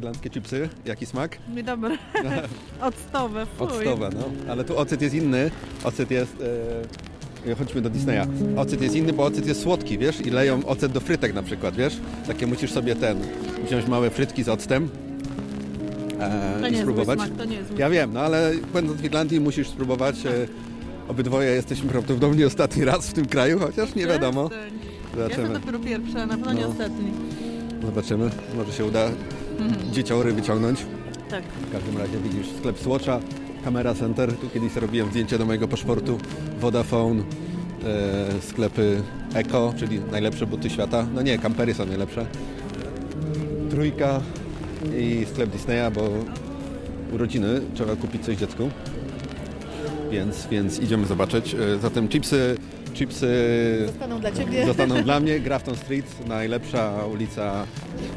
[0.00, 0.68] Typowe irlandzkie chipsy.
[0.86, 1.38] Jaki smak?
[1.56, 1.98] Mi dobry.
[2.80, 3.66] Octowe, fuj.
[3.68, 4.52] Octowe, no.
[4.52, 5.50] Ale tu ocet jest inny.
[5.84, 6.36] Ocet jest...
[7.46, 7.54] E...
[7.58, 8.26] Chodźmy do Disneya.
[8.56, 10.20] Ocet jest inny, bo ocet jest słodki, wiesz?
[10.20, 11.96] I leją ocet do frytek na przykład, wiesz?
[12.26, 13.18] Takie musisz sobie ten...
[13.66, 14.88] Wziąć małe frytki z octem
[16.20, 17.18] e, To i nie spróbować.
[17.18, 20.26] smak, to nie jest Ja wiem, no ale będąc w Irlandii musisz spróbować.
[20.26, 20.30] E,
[21.08, 24.50] obydwoje jesteśmy prawdopodobnie ostatni raz w tym kraju, chociaż nie wiadomo.
[25.16, 25.42] Zobaczymy.
[25.48, 26.68] Ja to dopiero pierwsze, na pewno nie No.
[26.68, 27.10] ostatni.
[27.86, 28.30] Zobaczymy.
[28.56, 29.08] Może się uda
[29.70, 29.92] Mhm.
[29.92, 30.86] dzieciory wyciągnąć.
[31.30, 31.44] Tak.
[31.44, 33.20] W każdym razie widzisz sklep Swatcha,
[33.64, 34.32] Camera Center.
[34.32, 36.18] Tu kiedyś robiłem zdjęcie do mojego paszportu.
[36.60, 37.22] Vodafone,
[37.84, 39.02] e, sklepy
[39.34, 41.06] Eko, czyli najlepsze buty świata.
[41.14, 42.26] No nie, kampery są najlepsze.
[43.70, 44.20] Trójka
[44.98, 46.08] i sklep Disneya, bo
[47.14, 48.70] urodziny trzeba kupić coś dziecku.
[50.10, 51.54] Więc, więc idziemy zobaczyć.
[51.54, 52.56] E, Zatem chipsy,
[52.90, 53.28] chipsy
[53.86, 54.66] Zostaną dla ciebie.
[54.66, 55.40] Zostaną dla mnie.
[55.40, 57.66] Grafton Street, najlepsza ulica.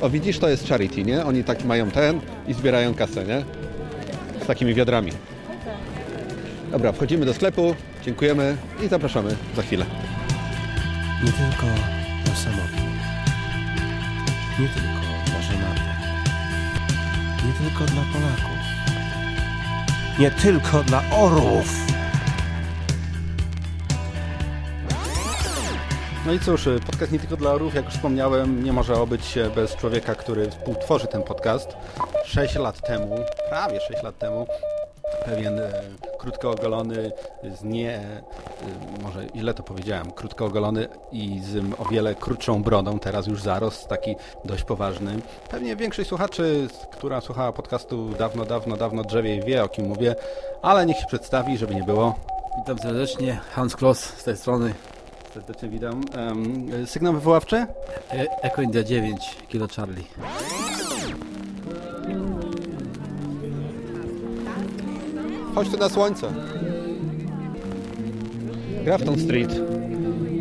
[0.02, 1.26] O widzisz, to jest charity, nie?
[1.26, 3.44] Oni tak mają ten i zbierają kasę, nie?
[4.44, 5.12] Z takimi wiadrami.
[6.72, 9.86] Dobra, wchodzimy do sklepu, dziękujemy i zapraszamy za chwilę.
[11.24, 11.66] Nie tylko
[12.26, 12.94] dla samotnych.
[14.60, 15.94] Nie tylko dla żonatek.
[17.46, 18.60] Nie tylko dla Polaków.
[20.20, 21.94] Nie tylko dla orłów.
[26.26, 29.50] No i cóż, podcast nie tylko dla orów, jak już wspomniałem, nie może obyć się
[29.56, 31.76] bez człowieka, który współtworzy ten podcast.
[32.26, 33.16] 6 lat temu,
[33.50, 34.48] prawie 6 lat temu,
[35.26, 35.72] pewien e,
[36.20, 37.12] krótko ogolony,
[37.56, 38.22] z nie, e,
[39.02, 43.88] może źle to powiedziałem, krótko ogolony i z o wiele krótszą brodą, teraz już zarost
[43.88, 45.16] taki dość poważny.
[45.50, 50.16] Pewnie większość słuchaczy, która słuchała podcastu dawno, dawno, dawno drzewie wie o kim mówię,
[50.62, 52.16] ale niech się przedstawi, żeby nie było.
[52.58, 54.74] Witam serdecznie, Hans Kloss z tej strony.
[55.34, 56.02] Serdecznie witam.
[56.18, 57.56] Um, sygnał wywoławczy?
[57.56, 60.04] E, Echo India 9, Kilo Charlie.
[65.56, 66.34] Chodź tu na słońce.
[68.84, 69.52] Grafton Street.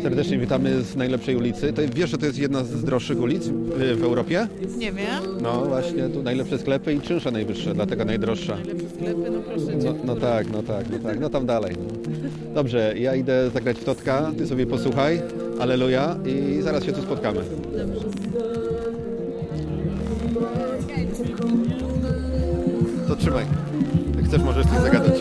[0.03, 1.73] Serdecznie witamy z najlepszej ulicy.
[1.73, 4.47] To, wiesz, że to jest jedna z droższych ulic w, w Europie?
[4.77, 5.23] Nie wiem.
[5.41, 8.57] No właśnie, tu najlepsze sklepy i czynsze najwyższe, dlatego najdroższa.
[8.95, 9.93] Sklepy, no proszę cię.
[9.93, 11.75] No, no tak, no tak, no tak, no tam dalej.
[11.77, 12.53] No.
[12.53, 15.21] Dobrze, ja idę zagrać w Totka, ty sobie posłuchaj,
[15.59, 17.39] aleluja i zaraz się tu spotkamy.
[23.07, 23.45] To trzymaj.
[24.15, 25.13] Jak chcesz, możesz coś zagadać.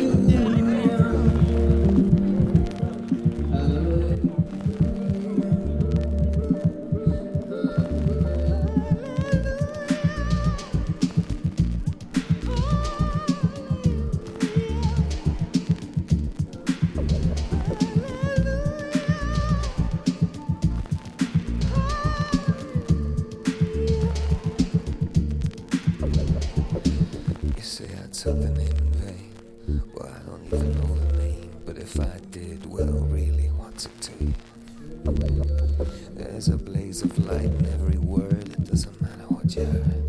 [28.31, 29.83] Name in vain.
[29.95, 34.01] Well, I don't even know the name, but if I did, well, really, what's it
[34.03, 34.33] to?
[36.15, 38.49] There's a blaze of light in every word.
[38.49, 40.02] It doesn't matter what you heard.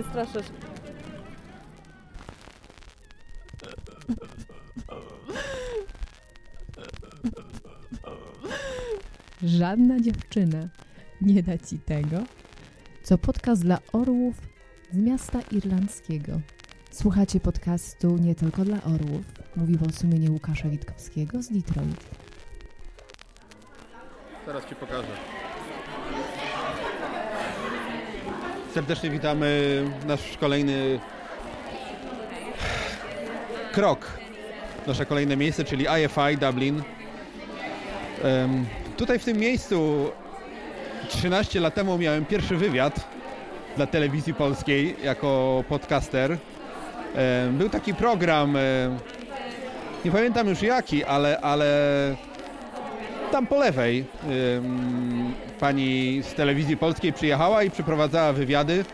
[0.00, 0.46] Mnie straszysz.
[9.42, 10.68] Żadna dziewczyna
[11.20, 12.18] nie da ci tego,
[13.02, 14.36] co podcast dla orłów
[14.92, 16.40] z miasta irlandzkiego.
[16.90, 19.24] Słuchacie podcastu nie tylko dla orłów,
[19.56, 22.06] mówi o sumieniu Łukasza Witkowskiego z Detroit.
[24.46, 25.39] Zaraz Ci pokażę.
[28.74, 31.00] Serdecznie witamy nasz kolejny
[33.72, 34.06] krok.
[34.86, 36.82] Nasze kolejne miejsce, czyli IFI Dublin.
[38.24, 40.10] Em, tutaj w tym miejscu
[41.08, 43.08] 13 lat temu miałem pierwszy wywiad
[43.76, 46.38] dla telewizji polskiej jako podcaster.
[47.16, 48.62] Em, Był taki program, em,
[50.04, 51.66] nie pamiętam już jaki, ale, ale
[53.30, 54.04] tam po lewej
[55.60, 58.84] pani z telewizji polskiej przyjechała i przeprowadzała wywiady.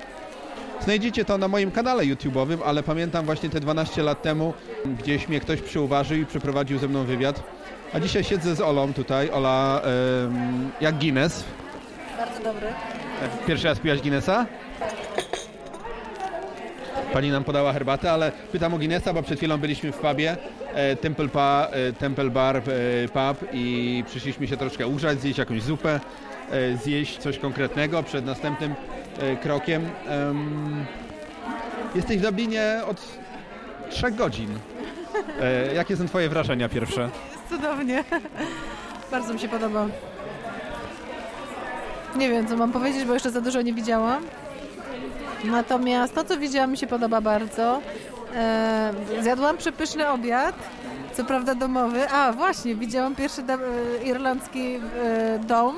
[0.80, 5.40] Znajdziecie to na moim kanale YouTube'owym, ale pamiętam właśnie te 12 lat temu, gdzieś mnie
[5.40, 7.42] ktoś przyuważył i przeprowadził ze mną wywiad.
[7.92, 9.30] A dzisiaj siedzę z Olą tutaj.
[9.30, 9.82] Ola,
[10.80, 11.44] jak Guinness.
[12.18, 12.66] Bardzo dobry.
[13.46, 14.46] Pierwszy raz piłaś Guinnessa?
[17.12, 20.36] Pani nam podała herbatę, ale pytam o Guinnessa, bo przed chwilą byliśmy w pubie
[21.00, 22.62] Temple, pa, e, Temple Bar e,
[23.08, 26.00] Pub i przyszliśmy się troszkę ugrzać, zjeść jakąś zupę,
[26.50, 28.74] e, zjeść coś konkretnego przed następnym
[29.18, 29.88] e, krokiem.
[30.08, 30.84] Em,
[31.94, 33.00] jesteś w Dublinie od
[33.90, 34.58] trzech godzin.
[35.40, 37.00] E, jakie są Twoje wrażenia pierwsze?
[37.32, 38.04] Jest cudownie.
[39.10, 39.86] Bardzo mi się podoba.
[42.16, 44.22] Nie wiem, co mam powiedzieć, bo jeszcze za dużo nie widziałam.
[45.44, 47.80] Natomiast to, co widziałam, mi się podoba bardzo.
[48.34, 50.54] E, zjadłam przepyszny obiad,
[51.12, 52.10] co prawda domowy.
[52.10, 55.76] A, właśnie, widziałam pierwszy e, irlandzki e, dom,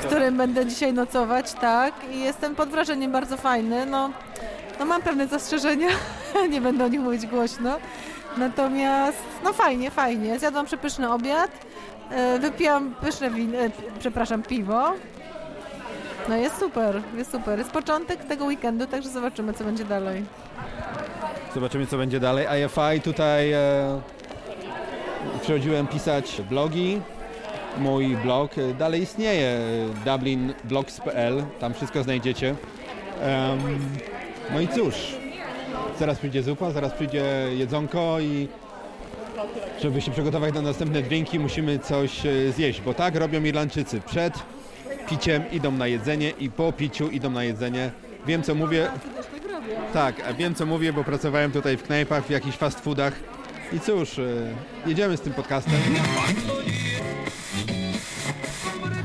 [0.00, 1.94] w którym będę dzisiaj nocować, tak.
[2.12, 3.86] I jestem pod wrażeniem bardzo fajny.
[3.86, 4.10] No,
[4.78, 5.88] no mam pewne zastrzeżenia,
[6.50, 7.76] nie będę o nich mówić głośno.
[8.36, 10.38] Natomiast, no fajnie, fajnie.
[10.38, 11.50] Zjadłam przepyszny obiad,
[12.40, 14.92] wypiłam pyszne win, e, przepraszam, piwo.
[16.28, 17.58] No jest super, jest super.
[17.58, 20.24] Jest początek tego weekendu, także zobaczymy, co będzie dalej.
[21.54, 22.46] Zobaczymy, co będzie dalej.
[22.66, 24.00] IFI tutaj e,
[25.42, 27.00] przychodziłem pisać blogi.
[27.78, 29.60] Mój blog e, dalej istnieje, e,
[30.04, 32.54] dublinblogs.pl, tam wszystko znajdziecie.
[33.22, 33.58] Em,
[34.54, 34.94] no i cóż,
[35.98, 37.24] zaraz przyjdzie zupa, zaraz przyjdzie
[37.56, 38.48] jedzonko i
[39.82, 44.00] żeby się przygotować na następne drinki, musimy coś e, zjeść, bo tak robią Irlandczycy.
[44.00, 44.34] Przed
[45.08, 47.90] piciem idą na jedzenie i po piciu idą na jedzenie.
[48.26, 48.88] Wiem, co mówię.
[49.92, 53.12] Tak, wiem co mówię, bo pracowałem tutaj w knajpach, w jakichś fast foodach.
[53.72, 54.22] I cóż, e,
[54.86, 55.74] jedziemy z tym podcastem.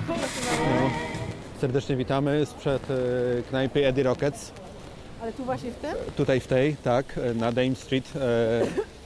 [0.07, 0.89] No,
[1.61, 2.95] serdecznie witamy sprzed e,
[3.49, 4.51] knajpy Eddie Rockets.
[5.21, 5.91] Ale tu właśnie w tym?
[6.17, 8.13] Tutaj w tej, tak, e, na Dame Street.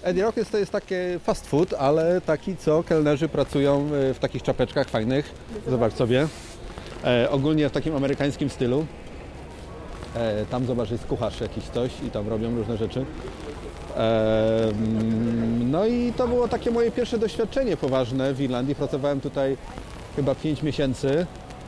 [0.03, 4.89] Eddie Rockets to jest takie fast food, ale taki, co kelnerzy pracują w takich czapeczkach
[4.89, 5.33] fajnych.
[5.67, 6.27] Zobacz sobie.
[7.29, 8.85] Ogólnie w takim amerykańskim stylu.
[10.15, 13.05] E, tam zobacz, jest kucharz jakiś coś i tam robią różne rzeczy.
[13.97, 18.75] E, mm, no i to było takie moje pierwsze doświadczenie poważne w Irlandii.
[18.75, 19.57] Pracowałem tutaj
[20.15, 21.25] chyba 5 miesięcy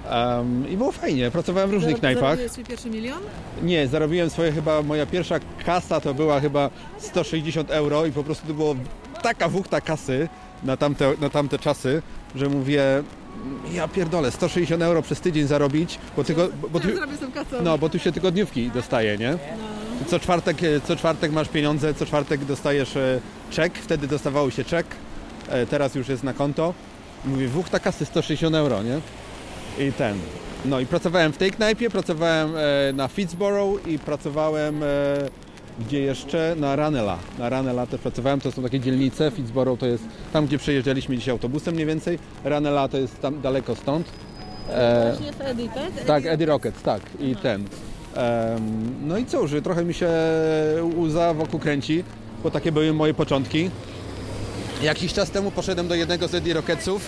[0.09, 1.31] em, i było fajnie.
[1.31, 2.23] Pracowałem w różnych Zaro- knajpach.
[2.23, 3.19] Zarobiłeś swój pierwszy milion?
[3.63, 8.47] Nie, zarobiłem swoje chyba, moja pierwsza kasa to była chyba 160 euro i po prostu
[8.47, 8.75] to było
[9.21, 10.29] taka wuchta kasy
[10.63, 12.01] na tamte, na tamte czasy,
[12.35, 12.83] że mówię,
[13.73, 16.87] ja pierdolę, 160 euro przez tydzień zarobić, bo, tylko, bo, tu,
[17.63, 19.37] no, bo tu się tygodniówki dostaje, nie?
[20.07, 24.63] Co czwartek, e, co czwartek masz pieniądze, co czwartek dostajesz e, czek, wtedy dostawało się
[24.63, 24.85] czek,
[25.49, 26.73] e, teraz już jest na konto.
[27.25, 28.99] Mówię, wuchta kasy 160 euro, nie?
[29.87, 30.17] I ten.
[30.65, 32.51] No i pracowałem w tej knajpie, pracowałem
[32.93, 34.83] na Fitzborough i pracowałem
[35.81, 36.55] gdzie jeszcze?
[36.59, 37.17] Na Ranela.
[37.39, 39.31] Na Ranela też pracowałem, to są takie dzielnice.
[39.31, 42.19] Fitzborough to jest tam, gdzie przejeżdżaliśmy dzisiaj autobusem mniej więcej.
[42.43, 44.07] Ranela to jest tam daleko stąd.
[44.69, 46.05] E, Właśnie jest Eddie, tak?
[46.05, 47.01] tak, Eddie Rockets, tak.
[47.19, 47.61] I ten.
[48.15, 50.09] Em, no i cóż, trochę mi się
[50.97, 52.03] łza wokół kręci,
[52.43, 53.69] bo takie były moje początki.
[54.83, 57.07] Jakiś czas temu poszedłem do jednego z Eddie Rocketsów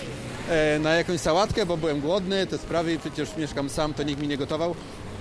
[0.50, 4.28] e, na jakąś sałatkę, bo byłem głodny, te sprawy, przecież mieszkam sam, to nikt mi
[4.28, 4.74] nie gotował.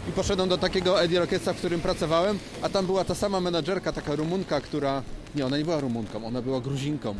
[0.09, 3.91] I poszedłem do takiego Eddie Rocketsa, w którym pracowałem, a tam była ta sama menadżerka,
[3.91, 5.01] taka Rumunka, która...
[5.35, 7.15] Nie, ona nie była Rumunką, ona była Gruzinką,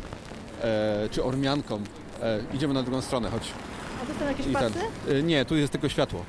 [0.62, 1.80] e, czy Ormianką.
[2.22, 3.50] E, idziemy na drugą stronę, chodź.
[4.02, 4.78] A to są jakieś I pasy?
[5.08, 6.24] E, nie, tu jest tylko światło.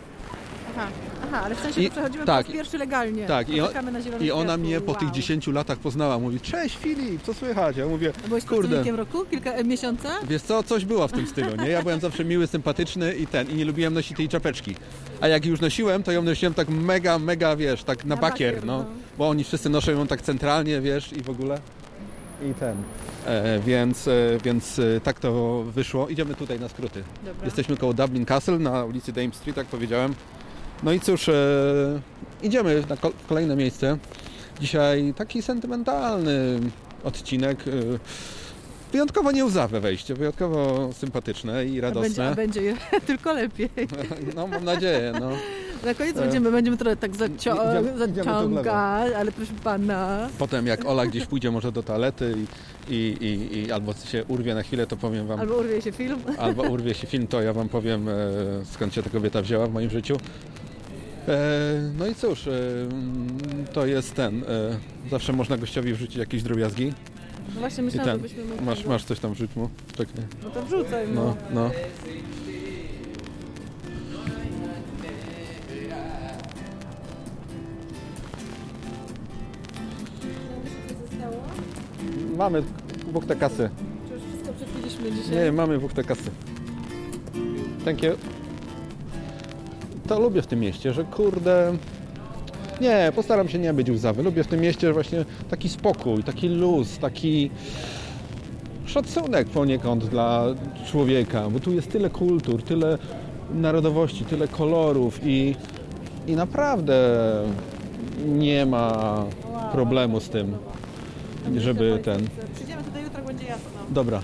[0.78, 0.88] Aha,
[1.24, 3.26] Aha, ale w sensie I- przechodzimy tak, po raz pierwszy legalnie.
[3.26, 4.58] Tak, i, o, Czekamy na zielone i ona światło.
[4.66, 5.00] mnie po wow.
[5.00, 6.20] tych 10 latach poznała.
[6.20, 7.78] Mówi, cześć Filip, co słychać?
[7.78, 9.26] Ja mówię, A Byłeś kurde, roku?
[9.26, 10.10] Kilka e, miesiąca?
[10.30, 11.70] wiesz co, coś było w tym stylu, nie?
[11.70, 14.76] Ja byłem zawsze miły, sympatyczny i ten, i nie lubiłem nosić tej czapeczki.
[15.22, 18.54] A jak już nosiłem, to ją nosiłem tak mega, mega, wiesz, tak na, Na bakier,
[18.54, 18.78] bakier, no.
[18.78, 18.86] no.
[19.18, 21.60] Bo oni wszyscy noszą ją tak centralnie, wiesz, i w ogóle.
[22.52, 22.78] I ten.
[23.26, 24.12] E, więc, e,
[24.44, 26.08] więc e, tak to wyszło.
[26.08, 27.04] Idziemy tutaj na skróty.
[27.26, 27.46] Dobra.
[27.46, 30.14] Jesteśmy koło Dublin Castle na ulicy Dame Street, jak powiedziałem.
[30.84, 31.34] No i cóż, e,
[32.44, 32.98] idziemy na
[33.30, 33.98] kolejne miejsce.
[34.62, 36.60] Dzisiaj taki sentymentalny
[37.04, 37.60] odcinek.
[37.68, 37.72] E,
[38.92, 42.30] wyjątkowo niełzawe wejście, wyjątkowo sympatyczne i A będzie, radosne.
[42.30, 42.76] a będzie
[43.08, 43.70] tylko lepiej.
[44.36, 45.30] No mam nadzieję, no.
[45.86, 47.98] Na koniec E, będziemy, będziemy trochę tak lewo.
[47.98, 50.30] zaciągać, ale proszę pana.
[50.38, 52.36] Potem jak Ola gdzieś pójdzie może do toalety
[52.90, 55.40] i, i, i, i albo się urwie na chwilę, to powiem wam.
[55.40, 56.20] Albo urwie się film.
[56.38, 58.08] albo urwie się film, to ja wam powiem
[58.72, 60.18] skąd się ta kobieta wzięła w moim życiu.
[61.28, 62.52] E, no i cóż, e,
[63.74, 64.44] to jest ten.
[64.44, 64.80] E,
[65.12, 66.94] zawsze można gościowi wrzucić jakieś drobiazgi.
[67.54, 68.18] No właśnie myślałam, ten.
[68.18, 69.70] żebyśmy mogli Masz, masz coś tam wrzuć mu?
[69.98, 70.16] Czekaj.
[70.44, 71.24] No to wrzucaj, no.
[71.24, 71.72] No, no.
[82.38, 82.64] Mamy
[83.12, 83.70] wuchtę kasy.
[84.08, 85.46] Czy już wszystko przepiliśmy dzisiaj?
[85.46, 86.32] Nie, mamy wuchtę kasy.
[87.86, 88.12] Thank you.
[90.08, 91.78] To lubię w tym mieście, że kurde...
[92.82, 94.24] Nie, postaram się nie być łzawy.
[94.24, 97.52] Lubię w tym mieście właśnie taki spokój, taki luz, taki
[98.86, 100.46] szacunek poniekąd dla
[100.86, 102.98] człowieka, bo tu jest tyle kultur, tyle
[103.54, 105.56] narodowości, tyle kolorów i,
[106.28, 106.96] i naprawdę
[108.28, 109.26] nie ma
[109.72, 110.58] problemu z tym,
[111.58, 112.28] żeby ten...
[112.56, 113.70] Przyjdziemy tutaj jutro, będzie jasno.
[113.90, 114.22] Dobra,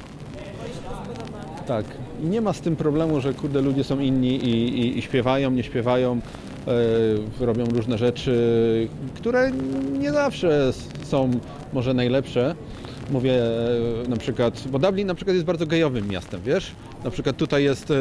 [1.68, 1.86] tak.
[2.22, 5.52] I nie ma z tym problemu, że kurde ludzie są inni i, i, i śpiewają,
[5.52, 6.20] nie śpiewają,
[7.40, 8.34] e, robią różne rzeczy,
[9.16, 9.52] które
[10.00, 10.72] nie zawsze
[11.04, 11.32] są
[11.74, 12.56] może najlepsze.
[13.12, 13.34] Mówię
[14.06, 16.72] e, na przykład, bo Dublin na przykład jest bardzo gejowym miastem, wiesz?
[17.04, 17.96] Na przykład tutaj jest e,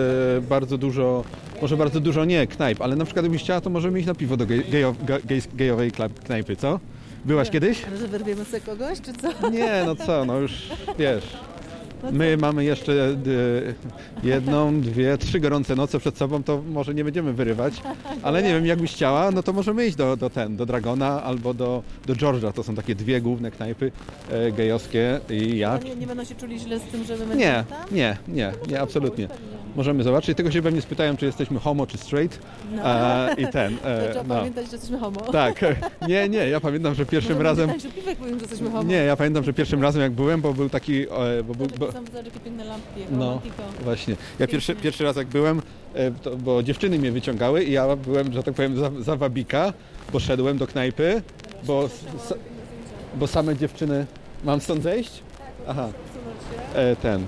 [0.49, 1.25] bardzo dużo,
[1.63, 4.37] może bardzo dużo nie knajp, ale na przykład gdybyś chciała, to możemy iść na piwo
[4.37, 5.91] do gej, gejo, ge- gej, gejowej
[6.27, 6.81] knajpy, co?
[7.25, 7.85] Byłaś kiedyś?
[8.01, 9.51] Że wyrwiemy sobie kogoś, czy co?
[9.51, 10.53] Nie, no co, no już
[10.99, 11.25] wiesz.
[12.13, 13.75] My mamy jeszcze y,
[14.23, 17.75] jedną, dwie, trzy gorące noce przed sobą, to może nie będziemy wyrywać,
[18.23, 21.55] ale nie wiem, jakbyś chciała, no to możemy iść do, do ten, do Dragona albo
[21.55, 23.93] do, do George'a, to są takie dwie główne knajpy
[24.31, 25.85] e, gejowskie i jak?
[25.85, 27.97] Nie, nie będą się czuli źle z tym, że my Nie, będziemy tam?
[27.97, 29.29] nie, nie, nie, absolutnie.
[29.77, 32.39] Możemy zobaczyć, tylko się pewnie spytają, czy jesteśmy homo, czy straight
[32.77, 32.83] No.
[33.31, 34.35] e, i ten, To e, trzeba no.
[34.37, 35.21] pamiętać, że jesteśmy homo.
[35.21, 35.61] Tak,
[36.09, 37.69] nie, nie, ja pamiętam, że pierwszym Możemy razem...
[37.71, 38.83] tańczyć piwek, powiem, że jesteśmy homo.
[38.83, 41.03] Nie, ja pamiętam, że pierwszym razem jak byłem, bo był taki...
[41.03, 43.41] e, Bo, był, bo, zobacz, jakie piękne lampki, no,
[43.85, 44.17] właśnie.
[44.39, 45.63] Ja pierwszy, pierwszy raz jak byłem,
[45.95, 49.73] e, to, bo dziewczyny mnie wyciągały i ja byłem, że tak powiem, za, za wabika,
[50.13, 51.23] poszedłem do knajpy
[51.65, 51.89] Bo,
[53.15, 54.07] bo same dziewczyny...
[54.45, 55.23] Mam stąd zejść?
[55.69, 55.89] Aha.
[56.75, 57.25] E, ten.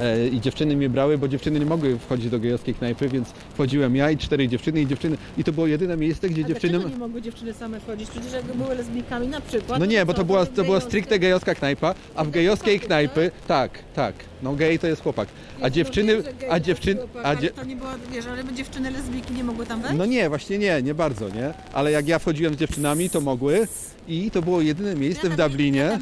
[0.00, 3.96] E, I dziewczyny mnie brały, bo dziewczyny nie mogły wchodzić do gejowskiej knajpy, więc wchodziłem
[3.96, 5.16] ja i cztery dziewczyny i dziewczyny.
[5.38, 6.78] I to było jedyne miejsce, gdzie A dziewczyny...
[6.78, 8.10] nie mogły dziewczyny same wchodzić?
[8.10, 9.80] Przecież jakby były lesbijkami na przykład.
[9.80, 13.30] No nie, bo to była, by to była stricte gejowska knajpa, a w gejowskiej knajpy,
[13.46, 14.14] tak, tak,
[14.44, 15.28] no gej to jest chłopak,
[15.60, 17.48] a dziewczyny, a dziewczyny, a dzie...
[17.48, 19.98] Ale to nie była, wiesz, ale dziewczyny lesbijki nie mogły tam wejść?
[19.98, 23.68] No nie, właśnie nie, nie bardzo, nie, ale jak ja wchodziłem z dziewczynami, to mogły
[24.08, 25.98] i to było jedyne miejsce w Dublinie,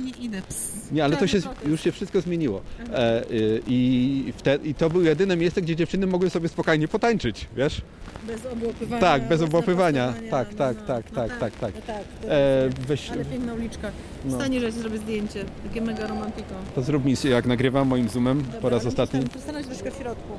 [0.93, 2.63] nie ale to się, już się wszystko zmieniło
[2.93, 7.47] e, y, i, wte, i to było jedyne miejsce, gdzie dziewczyny mogły sobie spokojnie potańczyć,
[7.57, 7.83] wiesz?
[8.27, 9.01] Bez obłopywania.
[9.01, 11.85] Tak, bez obłapywania, zapasowania, tak, no, tak, no, tak, no tak, tak, tak.
[11.87, 13.91] Tak, jest- weź, Ale piękna uliczka.
[14.25, 14.31] No.
[14.31, 15.45] Wstanie, że zrobię zdjęcie.
[15.69, 16.55] Takie mega romantiko.
[16.75, 18.32] to zrób mi jak nagrywam moim zoomem
[18.63, 19.21] po raz ostatni.
[19.39, 20.33] Stanąć troszkę w środku.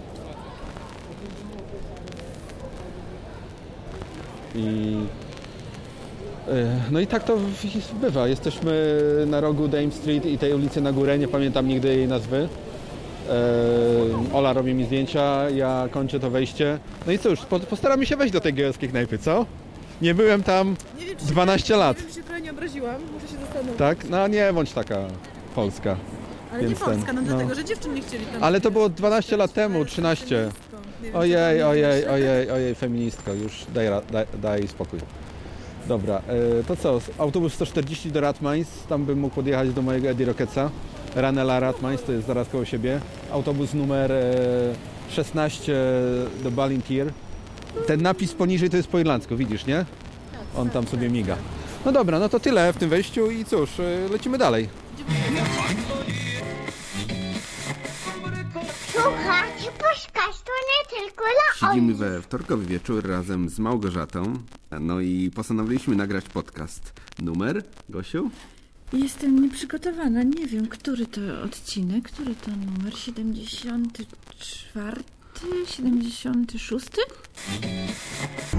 [4.56, 4.96] I
[6.48, 7.38] e, no i tak to
[8.02, 8.28] bywa.
[8.28, 12.50] Jesteśmy na rogu Dame Street i tej ulicy na górę, nie pamiętam nigdy jej nazwy.
[13.30, 16.80] E, Ola robi mi zdjęcia, ja kończę to wejście.
[17.08, 19.46] No i cóż, po, postaramy się wejść do tej gejowskiej knajpy, co?
[20.02, 21.98] Nie byłem tam Nie wiem, czy 12 się, lat.
[21.98, 22.96] Nie wiem, czy się trochę nie obraziłam.
[23.14, 23.78] Muszę się zastanowić.
[23.78, 24.10] Tak?
[24.10, 24.98] No nie bądź taka
[25.56, 25.96] polska.
[26.54, 27.28] Ale nie Więc ten, Polska, no, no.
[27.28, 28.43] dlatego, że dziewczyn nie chcieli tam.
[28.43, 30.36] Ale to było 12 lat temu, 13.
[30.36, 34.99] Nie wiem, Ojej, ojej, ojej, ojej, feministko, już daj, ra- daj, daj spokój.
[35.88, 36.22] Dobra,
[36.60, 40.70] e, to co, autobus 140 do Ratmańs, tam bym mógł podjechać do mojego Eddie Rocketsa.
[41.16, 42.99] Ranela Ratmańs, to jest zaraz koło siebie.
[43.32, 44.24] Autobus numer e,
[45.10, 45.74] 16
[46.43, 47.12] do Ballintier.
[47.88, 49.86] Ten napis poniżej to jest po irlandzku, widzisz, nie?
[50.58, 51.36] On tam sobie miga.
[51.86, 54.70] No dobra, no to tyle w tym wejściu i cóż, e, lecimy dalej.
[60.14, 64.34] To nie tylko dla Siedzimy we wtorkowy wieczór razem z Małgorzatą,
[64.80, 66.93] no i postanowiliśmy nagrać podcast.
[67.22, 68.30] Numer, Gosiu?
[68.93, 70.24] Jestem nieprzygotowana.
[70.24, 72.97] Nie wiem, który to odcinek, który to numer?
[72.97, 75.03] 74?
[75.68, 76.88] 76?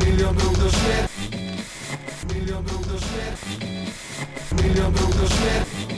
[0.07, 1.39] Milion dróg do śmierci
[2.35, 3.67] Milion dróg do śmierci
[4.63, 5.95] Milion dróg do śmierci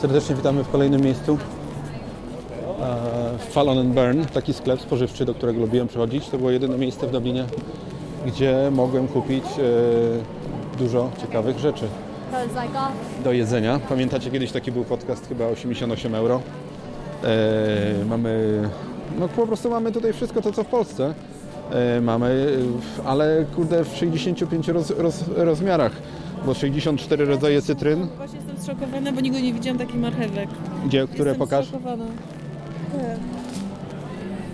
[0.00, 1.38] Serdecznie witamy w kolejnym miejscu.
[3.50, 6.28] Fallon and Burn, taki sklep spożywczy, do którego lubiłem przychodzić.
[6.28, 7.44] To było jedyne miejsce w Dublinie,
[8.26, 11.88] gdzie mogłem kupić e, dużo ciekawych rzeczy
[13.24, 13.80] do jedzenia.
[13.88, 16.40] Pamiętacie, kiedyś taki był podcast, chyba 88 euro.
[17.24, 18.62] E, mamy,
[19.18, 21.14] no po prostu mamy tutaj wszystko to, co w Polsce.
[21.70, 22.58] E, mamy,
[23.04, 25.92] ale kurde w 65 roz, roz, rozmiarach,
[26.46, 28.06] bo 64 rodzaje cytryn.
[28.16, 30.48] Właśnie jestem zszokowana, bo nigdy nie widziałam takich marchewek.
[30.86, 31.66] Gdzie, które jestem pokaż?
[31.66, 32.04] Zszokowana.
[32.98, 33.16] Te.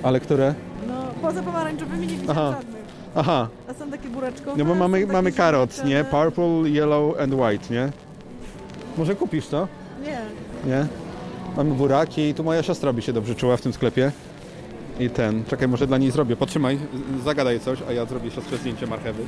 [0.02, 0.54] Ale które?
[0.88, 2.56] No, poza pomarańczowymi nie widziałam Aha.
[2.60, 2.80] żadnych.
[3.14, 4.56] Aha, A są takie buraczkowe.
[4.56, 6.04] no bo mamy, są takie mamy carrots, nie?
[6.04, 7.88] Purple, yellow and white, nie?
[8.98, 9.68] Może kupisz to?
[10.04, 10.18] Nie.
[10.70, 10.86] Nie?
[11.56, 14.12] Mamy buraki, tu moja siostra by się dobrze czuła w tym sklepie.
[15.00, 16.36] I ten, czekaj, może dla niej zrobię.
[16.36, 16.78] Potrzymaj,
[17.20, 19.22] z- zagadaj coś, a ja zrobię siostrze zdjęcie marchewy.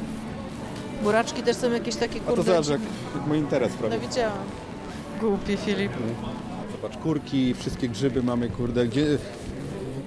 [1.03, 2.43] Buraczki też są jakieś takie A to kurde.
[2.53, 2.81] zobacz, jak
[3.15, 3.95] jak mój interes prawie.
[3.97, 4.39] No widziałam.
[5.21, 5.93] Głupi Filip.
[6.83, 9.05] Zobacz, kurki, wszystkie grzyby mamy, kurde, gdzie...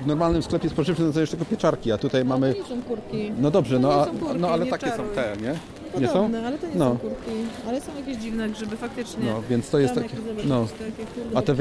[0.04, 2.54] W normalnym sklepie spożywczym to jest tylko pieczarki, a tutaj mamy...
[2.54, 3.32] To nie są kurki.
[3.40, 5.16] No dobrze, To no, nie a, są kurki, no ale nie takie są czaruj.
[5.16, 5.54] te, nie?
[5.94, 6.14] No Nie są?
[6.14, 6.86] podobne, ale to nie No.
[6.90, 7.32] są kurki.
[7.68, 9.26] Ale są jakieś dziwne grzyby, faktycznie.
[9.26, 10.16] No, więc to jest Tam takie...
[10.16, 10.60] jakieś, zobacz, No.
[10.62, 11.52] jakieś takie, kurde, A te,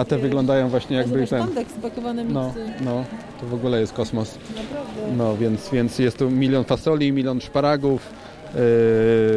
[0.00, 0.22] a te jakieś.
[0.22, 1.38] wyglądają właśnie A jakby zobacz, ten...
[1.40, 2.84] Pandek spakowane No, miksy.
[2.84, 3.04] no,
[3.40, 4.38] to w ogóle jest kosmos.
[4.56, 5.16] Naprawdę.
[5.16, 8.08] No, więc, więc jest tu milion fasoli, milion szparagów.
[8.54, 8.60] Yy,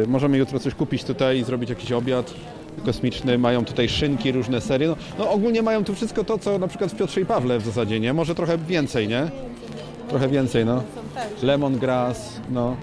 [0.06, 2.34] możemy jutro coś kupić tutaj i zrobić jakiś obiad
[2.86, 3.38] kosmiczny.
[3.38, 4.88] Mają tutaj szynki, różne serie.
[4.88, 7.64] No, no ogólnie mają tu wszystko to, co na przykład w Piotrze i Pawle w
[7.64, 8.12] zasadzie, nie?
[8.12, 9.30] Może trochę więcej, nie?
[10.08, 10.82] Trochę więcej, no.
[11.42, 12.76] Lemongrass, no.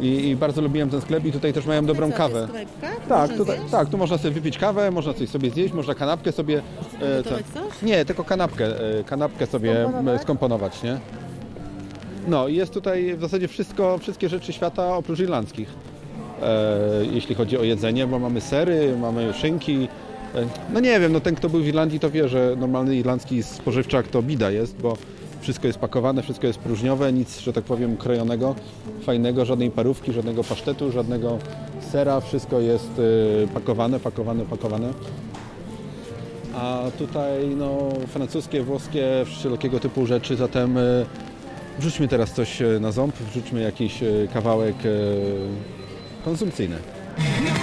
[0.00, 2.48] I, I bardzo lubiłem ten sklep i tutaj też mają dobrą kawę.
[3.08, 6.32] Tak, Można tutaj, tak, tu można sobie wypić kawę, można coś sobie zjeść, można kanapkę
[6.32, 6.62] sobie...
[7.02, 7.86] e, co-?
[7.86, 8.66] Nie, tylko kanapkę,
[8.98, 10.22] e, kanapkę sobie Skomponować?
[10.22, 10.98] skomponować, nie?
[12.28, 15.68] No i jest tutaj w zasadzie wszystko, wszystkie rzeczy świata oprócz irlandzkich.
[16.42, 16.78] E,
[17.12, 19.88] jeśli chodzi o jedzenie, bo mamy sery, mamy szynki.
[20.34, 23.42] E, no nie wiem, no ten kto był w Irlandii to wie, że normalny irlandzki
[23.42, 24.96] spożywczak to bida jest, bo
[25.40, 28.54] wszystko jest pakowane, wszystko jest próżniowe, nic, że tak powiem, krojonego,
[29.02, 31.38] fajnego, żadnej parówki, żadnego pasztetu, żadnego
[31.92, 32.90] sera, wszystko jest
[33.44, 34.92] e, pakowane, pakowane, pakowane.
[36.54, 40.78] A tutaj no, francuskie, włoskie, wszelkiego typu rzeczy, zatem
[41.78, 44.00] wrzućmy teraz coś na ząb, wrzućmy jakiś
[44.32, 44.76] kawałek
[46.26, 47.55] e,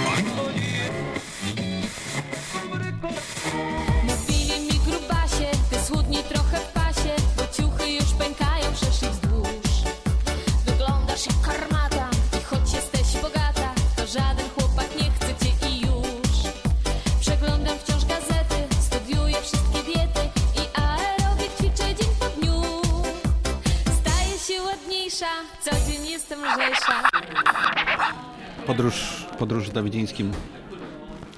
[29.74, 30.32] Dawidzińskim.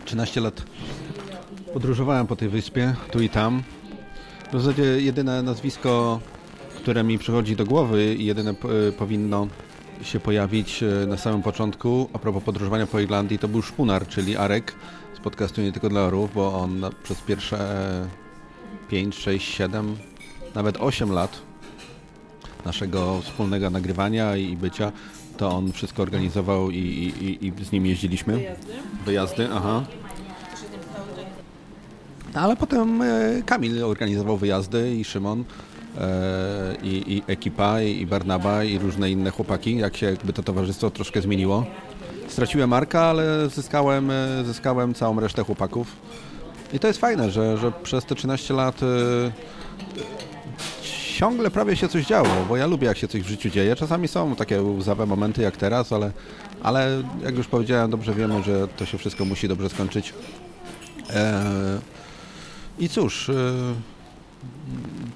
[0.04, 0.62] 13 lat
[1.72, 3.62] podróżowałem po tej wyspie, tu i tam.
[4.52, 6.20] W zasadzie jedyne nazwisko,
[6.76, 8.68] które mi przychodzi do głowy i jedyne p-
[8.98, 9.46] powinno
[10.02, 14.36] się pojawić e, na samym początku a propos podróżowania po Irlandii to był Szpunar, czyli
[14.36, 14.74] Arek
[15.16, 17.58] z podcastu Nie Tylko dla Orów, bo on przez pierwsze
[18.88, 19.96] 5, 6, 7,
[20.54, 21.42] nawet 8 lat
[22.64, 24.92] naszego wspólnego nagrywania i bycia,
[25.36, 28.36] to on wszystko organizował i, i, i, z nim jeździliśmy.
[28.36, 28.72] Wyjazdy?
[29.06, 29.84] Wyjazdy, aha.
[32.34, 35.44] No, ale potem e, Kamil organizował wyjazdy i Szymon
[35.98, 40.90] e, i, i ekipa i, Barnaba i różne inne chłopaki, jak się jakby to towarzystwo
[40.90, 41.66] troszkę zmieniło.
[42.28, 45.96] Straciłem Marka, ale zyskałem, e, zyskałem całą resztę chłopaków.
[46.72, 48.80] I to jest fajne, że, że przez te 13 lat
[51.16, 53.76] ciągle prawie się coś działo, bo ja lubię jak się coś w życiu dzieje.
[53.76, 56.12] Czasami są takie łzawe momenty jak teraz, ale,
[56.62, 60.14] ale jak już powiedziałem, dobrze wiemy, że to się wszystko musi dobrze skończyć.
[61.10, 61.44] E,
[62.78, 63.34] I cóż, e,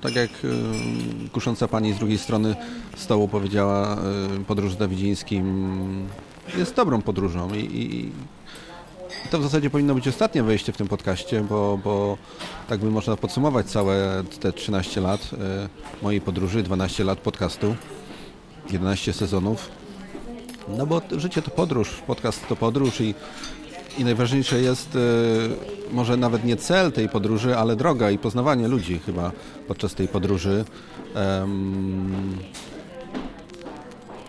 [0.01, 2.57] tak jak e, kusząca pani z drugiej strony
[2.97, 3.99] stołu powiedziała, e,
[4.47, 6.09] podróż z Dawidzińskim
[6.59, 8.13] jest dobrą podróżą i, i,
[9.31, 12.19] to w zasadzie powinno być ostatnie wejście w tym podcaście, bo, bo
[12.69, 15.69] tak by można podsumować całe te 13 lat e,
[16.03, 17.77] mojej podróży, 12 lat podcastu,
[18.71, 19.71] 11 sezonów.
[20.69, 23.15] No bo życie to podróż, podcast to podróż i,
[23.99, 24.99] i najważniejsze jest e,
[25.93, 29.33] może nawet nie cel tej podróży, ale droga i poznawanie ludzi chyba
[29.69, 30.65] podczas tej podróży.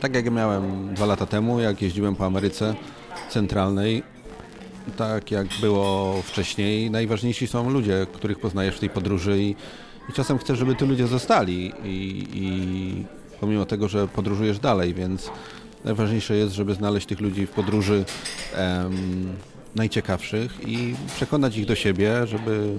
[0.02, 2.76] Tak jak miałem dwa lata temu, jak jeździłem po Ameryce
[3.30, 4.04] Centralnej,
[4.98, 9.56] tak jak było wcześniej, najważniejsi są ludzie, których poznajesz w tej podróży i,
[10.10, 13.06] i czasem chcesz, żeby tu ludzie zostali i, i
[13.40, 15.32] pomimo tego, że podróżujesz dalej, więc
[15.86, 18.06] najważniejsze jest, żeby znaleźć tych ludzi w podróży
[18.56, 19.34] em,
[19.76, 22.78] najciekawszych i przekonać ich do siebie, żeby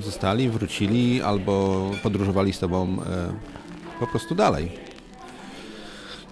[0.00, 3.32] zostali, wrócili albo podróżowali z tobą e,
[4.00, 4.72] po prostu dalej.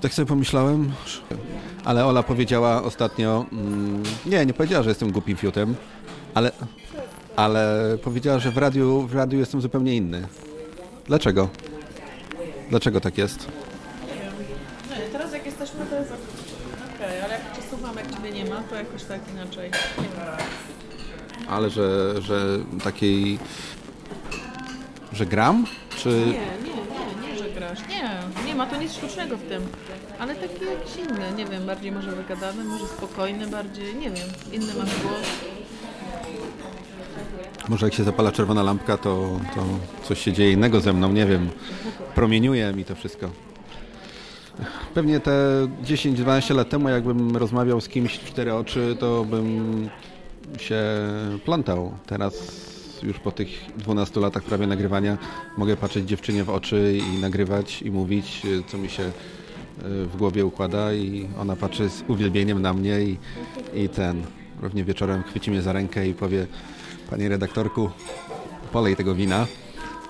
[0.01, 0.93] Tak sobie pomyślałem,
[1.85, 5.75] ale Ola powiedziała ostatnio, mm, nie, nie powiedziała, że jestem głupim fiutem,
[6.35, 6.53] ale,
[7.37, 10.29] ale powiedziała, że w radiu, w radiu jestem zupełnie inny.
[11.07, 11.49] Dlaczego?
[12.71, 13.49] Dlaczego tak jest?
[14.91, 16.13] Nie, teraz jak jesteśmy, to jest
[16.95, 19.71] okej, ale jak cię słucham, jak ciebie nie ma, to jakoś tak inaczej.
[21.49, 23.39] Ale że, że takiej,
[25.13, 25.67] że gram?
[25.97, 26.09] Czy...
[26.09, 27.79] Nie, nie, nie, nie, że grasz.
[27.89, 28.11] Nie,
[28.47, 29.63] nie ma tu nic sztucznego w tym.
[30.21, 34.75] Ale taki jakiś inny, nie wiem, bardziej może wygadany, może spokojny bardziej, nie wiem, inny
[34.75, 35.27] masz głos.
[37.69, 39.65] Może jak się zapala czerwona lampka, to, to
[40.05, 41.51] coś się dzieje innego ze mną, nie wiem.
[42.15, 43.31] Promieniuje mi to wszystko.
[44.95, 45.33] Pewnie te
[45.85, 49.89] 10-12 lat temu, jakbym rozmawiał z kimś w cztery oczy, to bym
[50.59, 50.83] się
[51.45, 51.95] plątał.
[52.07, 52.35] Teraz
[53.03, 55.19] już po tych 12 latach prawie nagrywania
[55.57, 59.13] mogę patrzeć dziewczynie w oczy i nagrywać i mówić, co mi się
[59.83, 63.17] w głowie układa i ona patrzy z uwielbieniem na mnie i,
[63.75, 64.23] i ten,
[64.61, 66.47] pewnie wieczorem chwyci mnie za rękę i powie
[67.11, 67.91] Panie redaktorku,
[68.73, 69.47] polej tego wina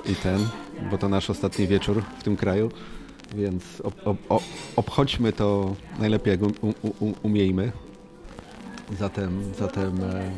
[0.06, 0.48] i ten,
[0.90, 2.70] bo to nasz ostatni wieczór w tym kraju,
[3.34, 4.42] więc ob, ob, ob,
[4.76, 7.72] obchodźmy to najlepiej jak um, um, um, umiejmy.
[8.98, 10.32] Zatem, zatem e,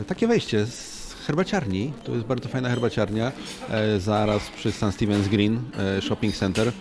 [0.00, 3.32] e, takie wejście z herbaciarni, to jest bardzo fajna herbaciarnia,
[3.70, 4.84] e, zaraz przy St.
[4.84, 5.60] Stephen's Green
[5.98, 6.72] e, Shopping Center.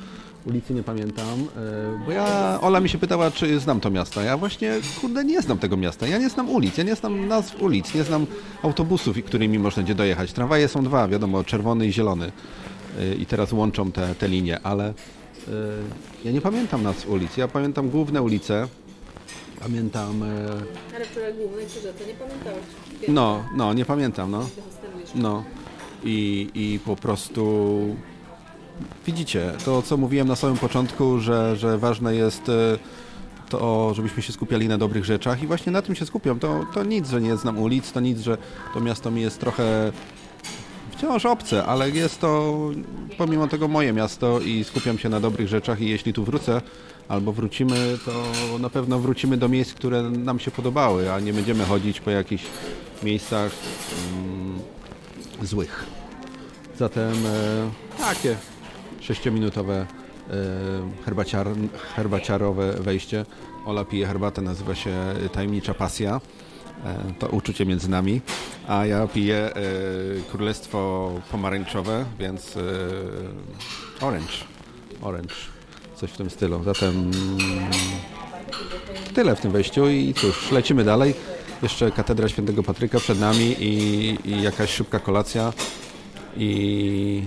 [0.45, 4.21] Ulicy nie pamiętam, e, bo ja, Ola mi się pytała, czy znam to miasto.
[4.21, 6.07] Ja właśnie, kurde, nie znam tego miasta.
[6.07, 8.25] Ja nie znam ulic, ja nie znam nazw ulic, nie znam
[8.63, 10.33] autobusów, którymi można gdzie dojechać.
[10.33, 12.31] Tramwaje są dwa, wiadomo, czerwony i zielony.
[12.99, 14.93] E, I teraz łączą te, te linie, ale e,
[16.25, 17.37] ja nie pamiętam nazw ulic.
[17.37, 18.67] Ja pamiętam główne ulice.
[19.59, 20.23] Pamiętam...
[20.95, 21.65] Ale wczoraj głównej
[22.07, 22.63] nie pamiętałeś.
[23.07, 24.49] no, no, nie pamiętam, no.
[25.15, 25.43] No.
[26.03, 27.95] I, I po prostu
[29.07, 32.77] widzicie, to co mówiłem na samym początku, że, że ważne jest e,
[33.49, 36.39] to, żebyśmy się skupiali na dobrych rzeczach i właśnie na tym się skupiam.
[36.39, 38.37] To, to nic, że nie znam ulic, to nic, że
[38.73, 39.91] to miasto mi jest trochę
[40.91, 42.53] wciąż obce, ale jest to
[43.17, 46.61] pomimo tego moje miasto i skupiam się na dobrych rzeczach i jeśli tu wrócę
[47.07, 48.23] albo wrócimy, to
[48.59, 52.43] na pewno wrócimy do miejsc, które nam się podobały, a nie będziemy chodzić po jakichś
[53.03, 53.51] miejscach
[54.13, 54.59] mm,
[55.41, 55.85] złych.
[56.77, 57.69] Zatem e,
[57.99, 58.35] takie
[59.03, 59.85] sześciominutowe e,
[61.05, 61.47] herbaciar,
[61.95, 63.25] herbaciarowe wejście.
[63.65, 64.91] Ola pije herbatę, nazywa się
[65.33, 66.21] Tajemnicza Pasja.
[66.85, 68.21] E, to uczucie między nami.
[68.67, 69.51] A ja piję e,
[70.31, 72.61] Królestwo Pomarańczowe, więc e,
[74.05, 74.33] Orange.
[75.01, 75.35] Orange.
[75.95, 76.63] coś w tym stylu.
[76.63, 77.11] Zatem
[79.13, 81.13] tyle w tym wejściu i cóż, lecimy dalej.
[81.63, 85.53] Jeszcze katedra świętego Patryka przed nami i, i jakaś szybka kolacja
[86.37, 87.23] i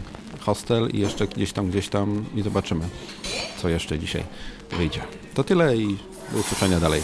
[0.46, 2.84] hostel i jeszcze gdzieś tam, gdzieś tam i zobaczymy,
[3.62, 4.24] co jeszcze dzisiaj
[4.70, 5.00] wyjdzie.
[5.34, 5.98] To tyle i
[6.32, 7.02] do usłyszenia dalej.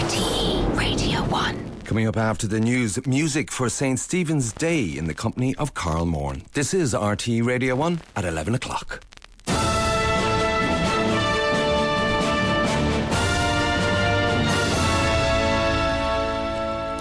[0.00, 1.56] RTE Radio 1.
[1.88, 4.00] Coming up after the news, music for St.
[4.00, 6.40] Stephen's Day in the company of Carl Morn.
[6.52, 9.00] This is RTE Radio 1 at 11 o'clock.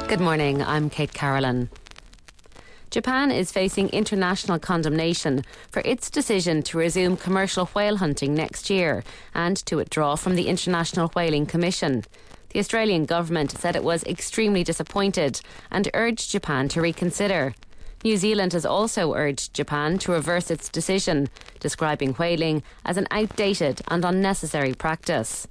[0.08, 1.70] Good morning, I'm Kate Carolyn.
[2.90, 9.04] Japan is facing international condemnation for its decision to resume commercial whale hunting next year
[9.36, 12.06] and to withdraw from the International Whaling Commission.
[12.52, 17.54] The Australian government said it was extremely disappointed and urged Japan to reconsider.
[18.06, 21.28] New Zealand has also urged Japan to reverse its decision,
[21.60, 25.46] describing whaling as an outdated and unnecessary practice.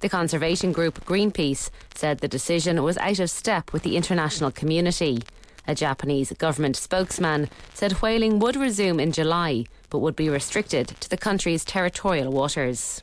[0.00, 5.22] The conservation group Greenpeace said the decision was out of step with the international community.
[5.66, 11.08] A Japanese government spokesman said whaling would resume in July, but would be restricted to
[11.08, 13.02] the country's territorial waters.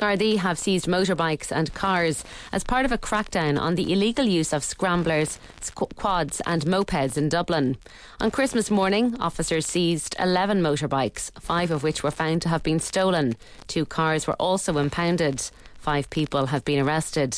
[0.00, 4.54] Gardaí have seized motorbikes and cars as part of a crackdown on the illegal use
[4.54, 5.38] of scramblers,
[5.74, 7.76] quads, and mopeds in Dublin.
[8.18, 12.80] On Christmas morning, officers seized 11 motorbikes, five of which were found to have been
[12.80, 13.36] stolen.
[13.66, 15.50] Two cars were also impounded.
[15.78, 17.36] Five people have been arrested.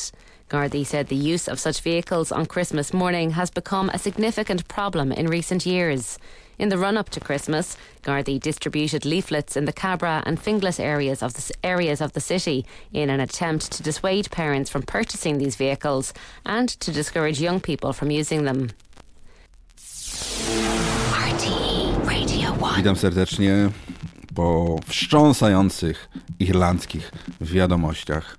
[0.49, 5.11] Gardaí said the use of such vehicles on Christmas morning has become a significant problem
[5.11, 6.17] in recent years.
[6.59, 11.23] In the run up to Christmas, Gardaí distributed leaflets in the Cabra and Finglas areas
[11.23, 15.55] of, the, areas of the city in an attempt to dissuade parents from purchasing these
[15.55, 16.13] vehicles
[16.45, 18.69] and to discourage young people from using them.
[21.13, 22.75] RTE Radio 1.
[22.77, 23.71] Witam serdecznie
[24.35, 26.09] po wstrząsających
[26.39, 27.11] irlandzkich
[27.41, 28.37] wiadomościach.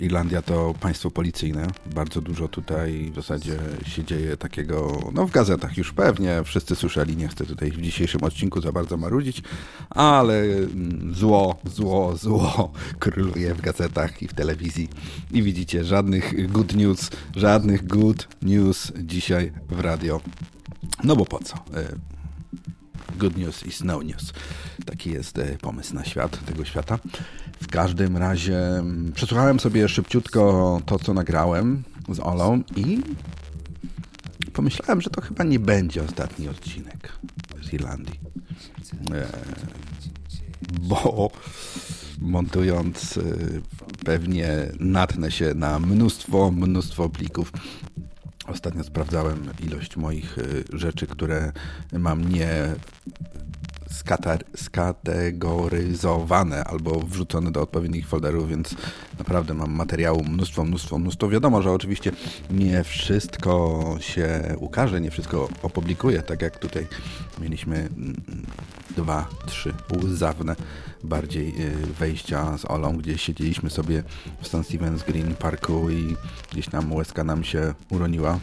[0.00, 1.66] Irlandia to państwo policyjne.
[1.94, 7.16] Bardzo dużo tutaj w zasadzie się dzieje takiego, no w gazetach już pewnie, wszyscy słyszeli,
[7.16, 9.42] nie chcę tutaj w dzisiejszym odcinku za bardzo marudzić,
[9.90, 14.88] ale mm, zło, zło, zło króluje w gazetach i w telewizji.
[15.30, 20.20] I widzicie, żadnych good news, żadnych good news dzisiaj w radio.
[21.04, 21.54] No bo po co?
[23.18, 24.32] Good news is no news.
[24.86, 26.98] Taki jest e, pomysł na świat, tego świata.
[27.62, 33.00] W każdym razie mm, przesłuchałem sobie szybciutko to, co nagrałem z Olą i
[34.52, 37.12] pomyślałem, że to chyba nie będzie ostatni odcinek
[37.62, 38.20] z Irlandii.
[39.14, 39.26] E,
[40.80, 41.30] bo
[42.20, 43.22] montując e,
[44.04, 47.52] pewnie natnę się na mnóstwo, mnóstwo plików
[48.46, 51.52] Ostatnio sprawdzałem ilość moich y, rzeczy, które
[51.92, 52.74] mam nie
[53.92, 58.74] skatar- skategoryzowane albo wrzucone do odpowiednich folderów, więc
[59.18, 61.28] naprawdę mam materiału mnóstwo, mnóstwo, mnóstwo.
[61.28, 62.12] Wiadomo, że oczywiście
[62.50, 66.86] nie wszystko się ukaże, nie wszystko opublikuję, tak jak tutaj
[67.40, 68.22] mieliśmy mm,
[68.96, 69.74] dwa, trzy
[70.04, 70.56] łzawne
[71.04, 74.02] bardziej y, wejścia z Olą, gdzie siedzieliśmy sobie
[74.42, 74.54] w St.
[74.54, 76.16] Stephen's Green Parku i
[76.52, 78.38] gdzieś tam łezka nam się uroniła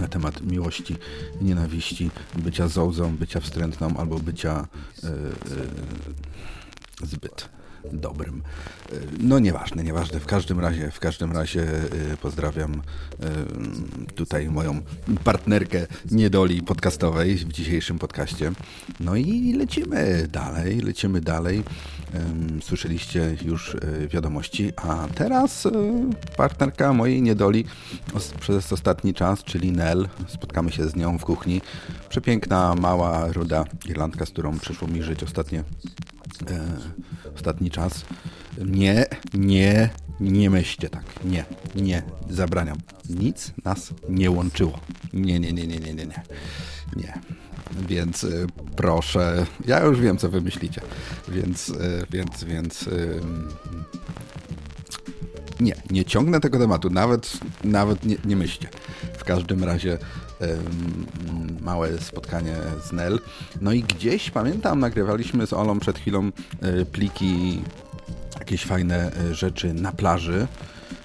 [0.00, 0.96] na temat miłości,
[1.40, 4.66] nienawiści, bycia zołzą, bycia wstrętną albo bycia
[5.04, 5.06] y,
[7.04, 7.57] y, zbyt
[7.92, 8.42] dobrym.
[8.92, 10.20] Y, No nieważne, nieważne.
[10.20, 11.62] W każdym razie, w każdym razie
[12.12, 12.82] y, pozdrawiam
[14.08, 14.80] y, tutaj moją
[15.24, 18.52] partnerkę niedoli podcastowej w dzisiejszym podcaście.
[19.00, 21.64] No i lecimy dalej, lecimy dalej.
[22.62, 23.76] Słyszeliście już
[24.08, 25.68] wiadomości, a teraz
[26.36, 27.64] partnerka mojej niedoli
[28.40, 30.08] przez ostatni czas, czyli Nel.
[30.28, 31.60] Spotkamy się z nią w kuchni.
[32.08, 35.64] Przepiękna, mała, ruda Irlandka, z którą przyszło mi żyć ostatnie
[36.50, 36.76] e,
[37.34, 38.04] ostatni czas.
[38.64, 41.04] Nie, nie, nie myślcie tak.
[41.24, 41.44] Nie,
[41.76, 42.78] nie, zabraniam.
[43.08, 44.80] Nic nas nie łączyło.
[45.12, 46.22] Nie, nie, nie, nie, nie, nie, nie.
[46.96, 47.18] Nie.
[47.88, 50.80] Więc y, proszę, ja już wiem, co wy myślicie.
[51.28, 53.20] Więc, y, więc, więc y,
[55.60, 57.32] nie, nie ciągnę tego tematu, nawet,
[57.64, 58.68] nawet nie, nie myślcie.
[59.18, 59.98] W każdym razie
[61.60, 62.56] małe spotkanie
[62.88, 63.20] z Nel.
[63.60, 66.30] No i gdzieś, pamiętam, nagrywaliśmy z Olą przed chwilą
[66.60, 67.62] e, pliki,
[68.38, 70.46] jakieś fajne e, rzeczy na plaży,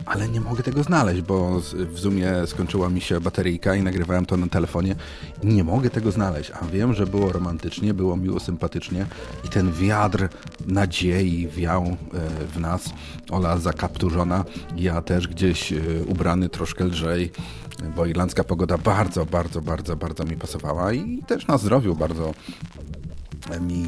[0.05, 4.37] ale nie mogę tego znaleźć, bo w Zoomie skończyła mi się bateryjka i nagrywałem to
[4.37, 4.95] na telefonie
[5.43, 9.05] nie mogę tego znaleźć, a wiem, że było romantycznie, było miło, sympatycznie
[9.45, 10.29] i ten wiatr
[10.65, 11.95] nadziei wiał e,
[12.47, 12.89] w nas.
[13.31, 14.45] Ola zakapturzona,
[14.77, 15.73] ja też gdzieś
[16.07, 17.31] ubrany troszkę lżej,
[17.95, 22.33] bo irlandzka pogoda bardzo, bardzo, bardzo, bardzo mi pasowała i też na zdrowiu bardzo
[23.61, 23.83] mi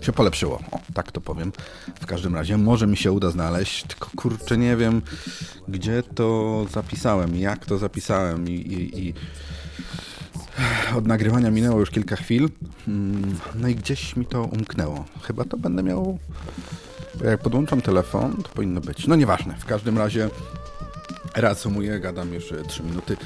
[0.00, 0.60] e, się polepszyło.
[0.70, 1.52] O, tak to powiem.
[2.00, 5.02] W każdym razie może mi się uda znaleźć, tylko kurczę nie wiem,
[5.68, 9.14] gdzie to zapisałem, jak to zapisałem i, i, i
[10.96, 12.48] od nagrywania minęło już kilka chwil.
[12.88, 15.04] Mm, No i gdzieś mi to umknęło.
[15.22, 16.18] Chyba to będę miał.
[17.24, 19.06] Jak podłączam telefon, to powinno być.
[19.06, 19.54] No nieważne.
[19.58, 20.30] W każdym razie
[21.36, 23.16] reasumuję, gadam już 3 minuty.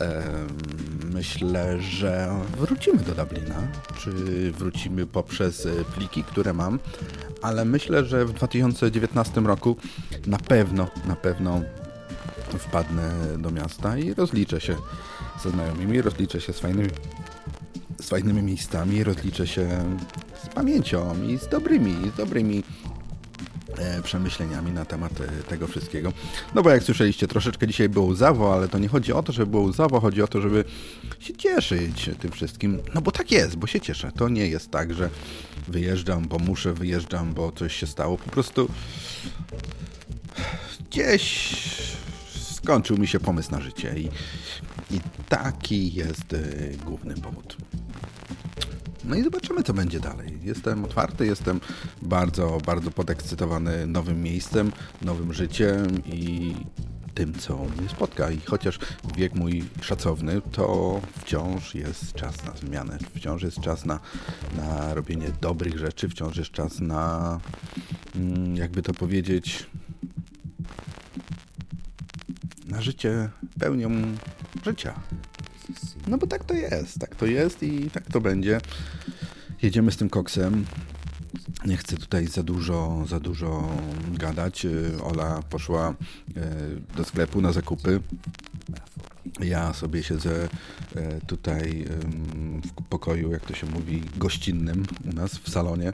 [0.00, 0.80] Em,
[1.14, 3.54] Myślę, że wrócimy do Dublina.
[3.98, 4.10] Czy
[4.52, 6.78] wrócimy poprzez e, pliki, które mam.
[7.42, 9.76] Ale myślę, że w 2019 roku
[10.26, 11.60] na pewno, na pewno
[12.58, 14.76] wpadnę do miasta i rozliczę się
[15.42, 16.90] ze znajomymi, rozliczę się z fajnymi,
[18.00, 19.68] z fajnymi miejscami, rozliczę się
[20.44, 22.89] z pamięcią i z dobrymi, z dobrymi e,
[24.02, 26.12] przemyśleniami na temat e, tego wszystkiego.
[26.54, 29.50] No bo jak słyszeliście, troszeczkę dzisiaj było łzawo, ale to nie chodzi o to, żeby
[29.50, 30.64] było łzawo, chodzi o to, żeby
[31.20, 32.80] się cieszyć tym wszystkim.
[32.94, 34.12] No bo tak jest, bo się cieszę.
[34.16, 35.10] To nie jest tak, że
[35.68, 38.18] wyjeżdżam, bo muszę, wyjeżdżam, bo coś się stało.
[38.18, 38.68] Po prostu
[40.90, 41.56] gdzieś
[42.52, 44.08] skończył mi się pomysł na życie i,
[44.94, 47.56] i taki jest y, główny powód.
[49.10, 50.38] No i zobaczymy, co będzie dalej.
[50.42, 51.60] Jestem otwarty, jestem
[52.02, 56.54] bardzo, bardzo podekscytowany nowym miejscem, nowym życiem i
[57.14, 58.30] tym, co mnie spotka.
[58.30, 58.78] I chociaż
[59.16, 64.00] wiek mój szacowny, to wciąż jest czas na zmianę, wciąż jest czas na,
[64.56, 67.40] na robienie dobrych rzeczy, wciąż jest czas na,
[68.16, 69.66] mm, jakby to powiedzieć,
[72.66, 73.90] na życie pełnią
[74.64, 74.94] życia.
[76.06, 78.60] No bo tak to jest, tak to jest i tak to będzie.
[79.62, 80.66] Jedziemy z tym koksem.
[81.66, 83.68] Nie chcę tutaj za dużo, za dużo
[84.12, 84.64] gadać.
[84.64, 85.94] Y, Ola poszła y,
[86.96, 88.00] do sklepu na zakupy.
[89.40, 90.48] Ja sobie siedzę
[90.96, 91.84] y, tutaj
[92.64, 95.92] w pokoju, jak to się mówi, gościnnym u nas w salonie.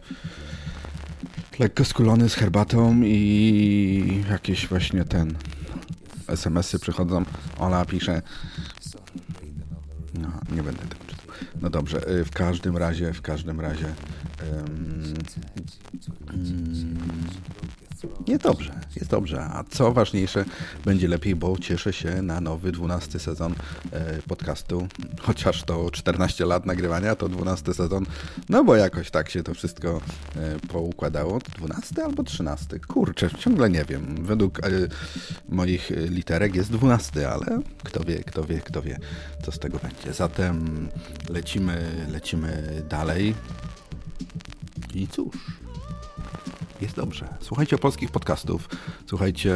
[1.58, 5.34] Lekko skulony z herbatą i jakieś właśnie ten
[6.28, 7.24] SMS-y przychodzą.
[7.58, 8.22] Ola pisze.
[10.20, 11.26] No, nie będę tego czytał.
[11.60, 13.94] No dobrze, y, w każdym razie, w każdym razie.
[14.52, 15.14] Um,
[18.28, 19.44] nie dobrze, jest dobrze.
[19.44, 20.44] A co ważniejsze,
[20.84, 23.54] będzie lepiej, bo cieszę się na nowy 12 sezon
[23.92, 24.88] e, podcastu.
[25.20, 28.06] Chociaż to 14 lat nagrywania, to 12 sezon.
[28.48, 30.00] No bo jakoś tak się to wszystko
[30.36, 31.38] e, poukładało.
[31.58, 32.78] 12 albo 13?
[32.78, 34.24] Kurczę, ciągle nie wiem.
[34.24, 34.70] Według e,
[35.48, 38.98] moich literek jest 12, ale kto wie, kto wie, kto wie,
[39.44, 40.12] co z tego będzie.
[40.12, 40.88] Zatem
[41.28, 43.34] lecimy, lecimy dalej.
[44.94, 45.36] I cóż,
[46.80, 47.28] jest dobrze.
[47.40, 48.68] Słuchajcie polskich podcastów,
[49.06, 49.54] słuchajcie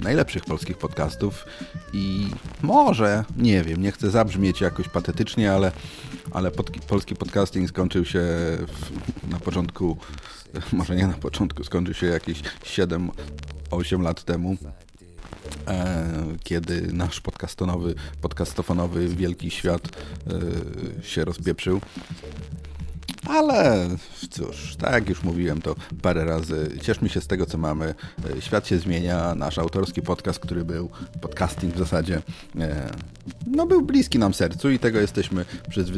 [0.00, 1.46] najlepszych polskich podcastów
[1.92, 2.28] i
[2.62, 5.72] może, nie wiem, nie chcę zabrzmieć jakoś patetycznie, ale,
[6.32, 8.90] ale pod, polski podcasting skończył się w,
[9.30, 9.96] na początku,
[10.72, 14.56] może nie na początku, skończył się jakieś 7-8 lat temu.
[15.68, 16.06] E,
[16.42, 19.88] kiedy nasz podcastonowy, podcastofonowy wielki świat
[21.00, 21.80] e, się rozpieprzył.
[23.26, 23.88] Ale
[24.30, 27.94] cóż, tak jak już mówiłem to parę razy, cieszmy się z tego, co mamy.
[28.38, 32.22] E, Świat się zmienia, nasz autorski podcast, który był, podcasting w zasadzie,
[32.60, 32.90] e,
[33.46, 35.44] no był bliski nam sercu i tego jesteśmy,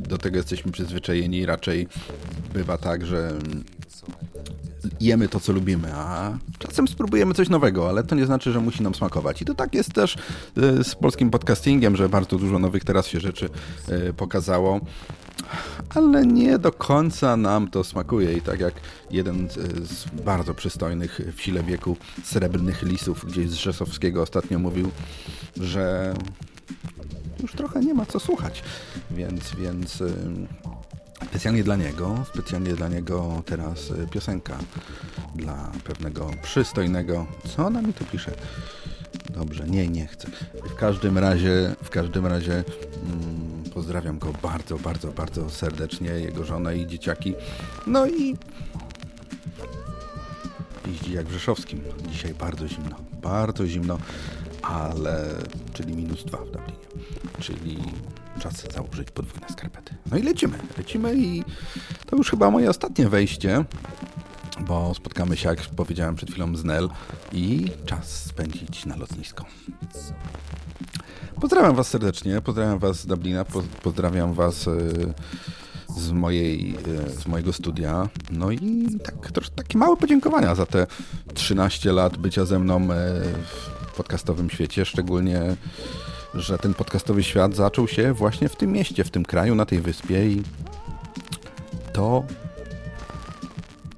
[0.08, 1.46] do tego jesteśmy przyzwyczajeni.
[1.46, 1.88] Raczej
[2.54, 3.32] bywa tak, że
[5.00, 8.82] jemy to, co lubimy, a czasem spróbujemy coś nowego, ale to nie znaczy, że musi
[8.82, 9.42] nam smakować.
[9.42, 10.16] I to tak jest też
[10.56, 13.48] e, z polskim podcastingiem, że bardzo dużo nowych teraz się rzeczy
[14.16, 14.80] pokazało,
[15.94, 18.32] ale nie do końca nam to smakuje.
[18.32, 18.74] I tak jak
[19.10, 24.90] jeden z- bardzo przystojnych w sile wieku srebrnych lisów gdzieś z Rzeszowskiego ostatnio mówił,
[25.56, 26.14] że
[27.42, 28.62] już trochę nie ma co słuchać,
[29.10, 30.12] więc, więc y,
[31.30, 34.58] specjalnie dla niego, specjalnie dla niego teraz y, piosenka
[35.34, 37.26] dla pewnego przystojnego,
[37.56, 38.32] co ona mi tu pisze?
[39.34, 40.28] Dobrze, nie, nie chcę.
[40.70, 46.76] W każdym razie, w każdym razie mm, pozdrawiam go bardzo, bardzo, bardzo serdecznie, jego żonę
[46.76, 47.34] i dzieciaki.
[47.86, 48.36] No i
[50.86, 51.82] jeździ jak w Rzeszowskim.
[52.08, 53.98] Dzisiaj bardzo zimno, bardzo zimno,
[54.62, 55.24] ale
[55.72, 56.78] czyli minus dwa w Dublinie.
[57.40, 57.78] Czyli
[58.40, 59.94] czas założyć podwójne skarpety.
[60.10, 61.44] No i lecimy, lecimy i
[62.06, 63.64] to już chyba moje ostatnie wejście,
[64.60, 66.90] bo spotkamy się, jak powiedziałem przed chwilą, z Nel
[67.32, 69.44] i czas spędzić na lotnisko.
[71.40, 74.72] Pozdrawiam Was serdecznie, pozdrawiam Was z Dublina, po, pozdrawiam Was e,
[75.96, 76.76] z, mojej,
[77.06, 78.08] e, z mojego studia.
[78.30, 80.86] No i tak, trosz, takie małe podziękowania za te
[81.34, 82.86] 13 lat bycia ze mną e,
[83.46, 85.56] w podcastowym świecie, szczególnie,
[86.34, 89.80] że ten podcastowy świat zaczął się właśnie w tym mieście, w tym kraju, na tej
[89.80, 90.42] wyspie i
[91.92, 92.24] to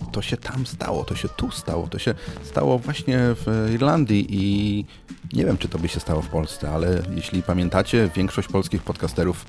[0.09, 4.85] to się tam stało, to się tu stało, to się stało właśnie w Irlandii i
[5.33, 9.45] nie wiem, czy to by się stało w Polsce, ale jeśli pamiętacie, większość polskich podcasterów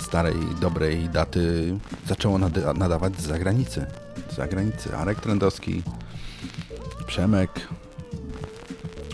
[0.00, 1.74] starej, dobrej daty
[2.06, 3.86] zaczęło nada- nadawać z zagranicy.
[4.32, 4.96] Z zagranicy.
[4.96, 5.82] Arek Trendowski,
[7.06, 7.68] Przemek,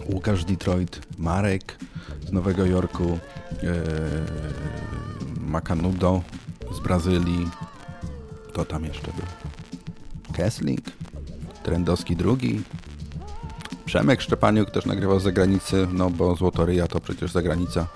[0.08, 1.76] Łukasz Detroit, Marek
[2.28, 3.18] z Nowego Jorku,
[3.62, 3.70] yy,
[5.40, 6.22] Macanudo
[6.76, 7.48] z Brazylii.
[8.48, 9.26] Kto tam jeszcze był?
[10.36, 10.80] Kessling,
[11.62, 12.62] Trendowski drugi,
[13.84, 17.86] Przemek Szczepaniuk też nagrywał z zagranicy, no bo Złotoryja to przecież zagranica.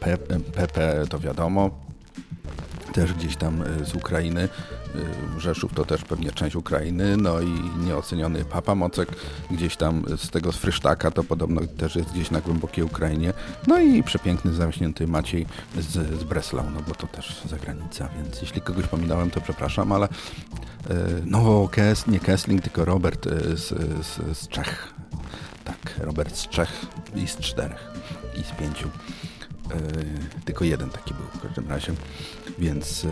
[0.00, 1.70] Pe- Pepe to wiadomo,
[2.92, 4.48] też gdzieś tam y, z Ukrainy.
[4.94, 9.08] Y, Rzeszów to też pewnie część Ukrainy, no i nieoceniony Papa Mocek
[9.50, 13.32] gdzieś tam z tego z Frysztaka to podobno też jest gdzieś na głębokiej Ukrainie.
[13.66, 15.46] No i przepiękny, zamknięty Maciej
[15.78, 20.06] z, z Breslau, no bo to też zagranica, więc jeśli kogoś pominąłem, to przepraszam, ale
[20.06, 20.10] y,
[21.24, 23.68] no Kes, nie Kessling, tylko Robert y, z,
[24.06, 24.94] z, z Czech.
[25.64, 27.92] Tak, Robert z Czech i z czterech
[28.40, 28.90] i z pięciu.
[29.70, 31.92] Yy, tylko jeden taki był w każdym razie.
[32.60, 33.10] Więc yy,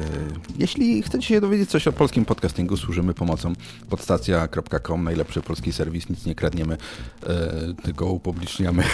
[0.59, 3.53] jeśli chcecie się dowiedzieć coś o polskim podcastingu, służymy pomocą
[3.91, 6.77] podstacja.com, najlepszy polski serwis, nic nie kradniemy,
[7.23, 8.85] yy, tylko upubliczniamy.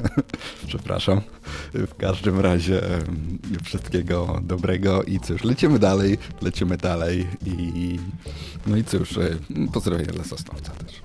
[0.66, 1.20] Przepraszam.
[1.74, 2.74] W każdym razie
[3.52, 7.98] yy, wszystkiego dobrego i cóż, lecimy dalej, lecimy dalej i
[8.66, 11.02] no i cóż, yy, pozdrowienia dla Sosnowca też.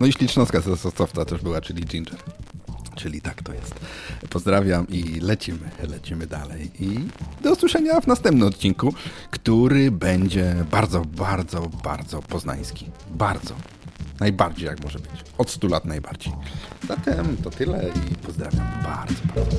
[0.00, 2.18] No i ślicznowska ze Sosnowca też była, czyli Ginger.
[2.98, 3.74] Czyli tak to jest.
[4.30, 6.70] Pozdrawiam i lecimy, lecimy dalej.
[6.80, 7.08] I
[7.42, 8.94] do usłyszenia w następnym odcinku,
[9.30, 12.90] który będzie bardzo, bardzo, bardzo poznański.
[13.10, 13.54] Bardzo.
[14.20, 15.10] Najbardziej jak może być.
[15.38, 16.32] Od 100 lat najbardziej.
[16.88, 19.58] Zatem to tyle i pozdrawiam bardzo, bardzo.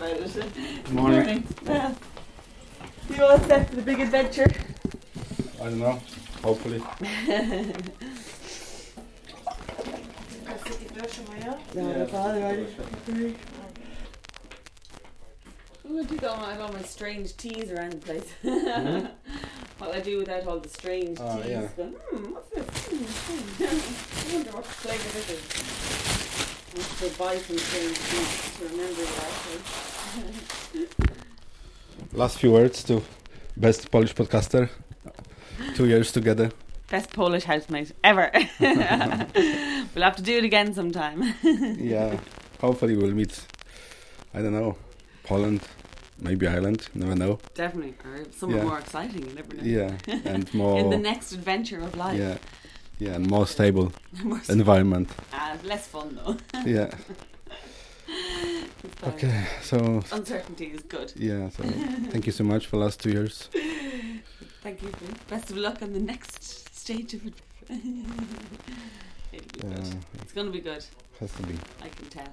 [0.00, 0.92] Get about it.
[0.92, 1.46] Morning.
[1.66, 1.94] Yeah.
[3.10, 4.50] You all set for the big adventure?
[5.60, 6.00] I don't know.
[6.42, 6.82] Hopefully.
[11.74, 12.56] No, no bother, I
[15.82, 18.28] What would I do all my, all my strange teas around the place?
[18.44, 19.10] Mhm.
[19.78, 21.50] What I do without all the strange Oh, teas?
[21.50, 21.68] yeah.
[21.76, 22.66] Going, hmm, what's this?
[22.86, 24.30] Hmm, hmm.
[24.30, 26.29] I wonder what flavour this is.
[26.72, 29.02] I have to go buy some strange to remember
[30.78, 32.12] it.
[32.12, 33.02] Last few words to
[33.56, 34.68] best Polish podcaster.
[35.74, 36.50] Two years together.
[36.90, 38.30] Best Polish housemate ever.
[38.60, 41.34] we'll have to do it again sometime.
[41.78, 42.18] yeah.
[42.60, 43.40] Hopefully we'll meet.
[44.34, 44.76] I don't know.
[45.24, 45.60] Poland,
[46.20, 46.88] maybe Ireland.
[46.94, 47.38] Never know.
[47.54, 48.64] Definitely, or somewhat Yeah.
[48.64, 49.26] more exciting.
[49.28, 49.62] You never know.
[49.62, 52.18] Yeah, and more in the next adventure of life.
[52.18, 52.38] Yeah.
[53.00, 53.92] Yeah, and more stable
[54.22, 55.08] More environment.
[55.32, 56.36] Ah, less fun though.
[56.66, 56.90] Yeah.
[58.96, 59.12] Fine.
[59.14, 61.12] Okay, so uncertainty is good.
[61.16, 61.62] Yeah, so
[62.12, 63.48] thank you so much for last two years.
[64.62, 64.90] Thank you.
[65.28, 66.42] Best of luck on the next
[66.76, 67.34] stage of it.
[69.32, 69.94] It'll be good.
[70.22, 70.84] It's going to be good.
[71.20, 71.54] Has to be.
[71.82, 72.28] I can tell.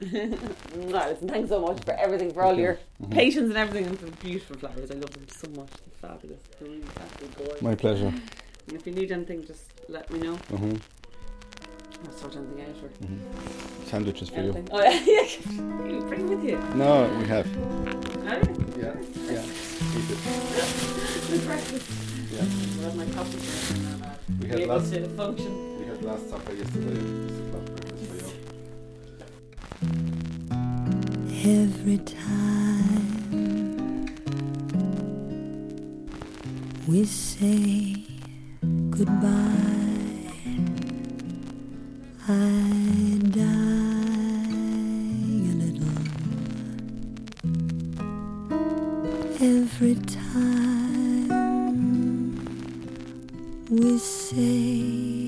[0.00, 2.62] Listen, thanks so much for everything, for all Okay.
[2.62, 3.10] your Mhm.
[3.10, 4.90] patience and everything, and for the beautiful flowers.
[4.92, 5.70] I love them so much.
[5.70, 6.40] They're fabulous.
[6.60, 7.34] They're really fabulous.
[7.36, 7.62] gorgeous.
[7.62, 8.12] My pleasure.
[8.68, 10.34] And if you need anything, just let me know.
[10.52, 10.78] Mhm.
[12.06, 12.76] I'll sort anything out.
[12.84, 13.18] Or Mhm.
[13.88, 14.64] Sandwiches for you.
[14.70, 15.26] Oh, yeah.
[15.88, 16.58] you bring with you.
[16.74, 17.46] No, we have.
[17.56, 17.60] Oh,
[18.78, 18.94] Yeah,
[19.32, 19.42] yeah.
[19.92, 20.18] Keep it.
[21.46, 21.90] Breakfast.
[22.30, 22.44] Yeah.
[22.44, 24.06] I'll have my coffee for and, uh,
[24.42, 24.92] We had last.
[24.92, 25.52] to function.
[25.80, 27.00] We had last supper yesterday.
[27.52, 28.28] Last breakfast for you.
[31.64, 33.08] Every time
[36.86, 38.04] we say
[38.98, 39.30] goodbye,
[42.26, 44.48] I die
[45.46, 45.98] a little.
[49.40, 51.28] Every time
[53.70, 55.27] we say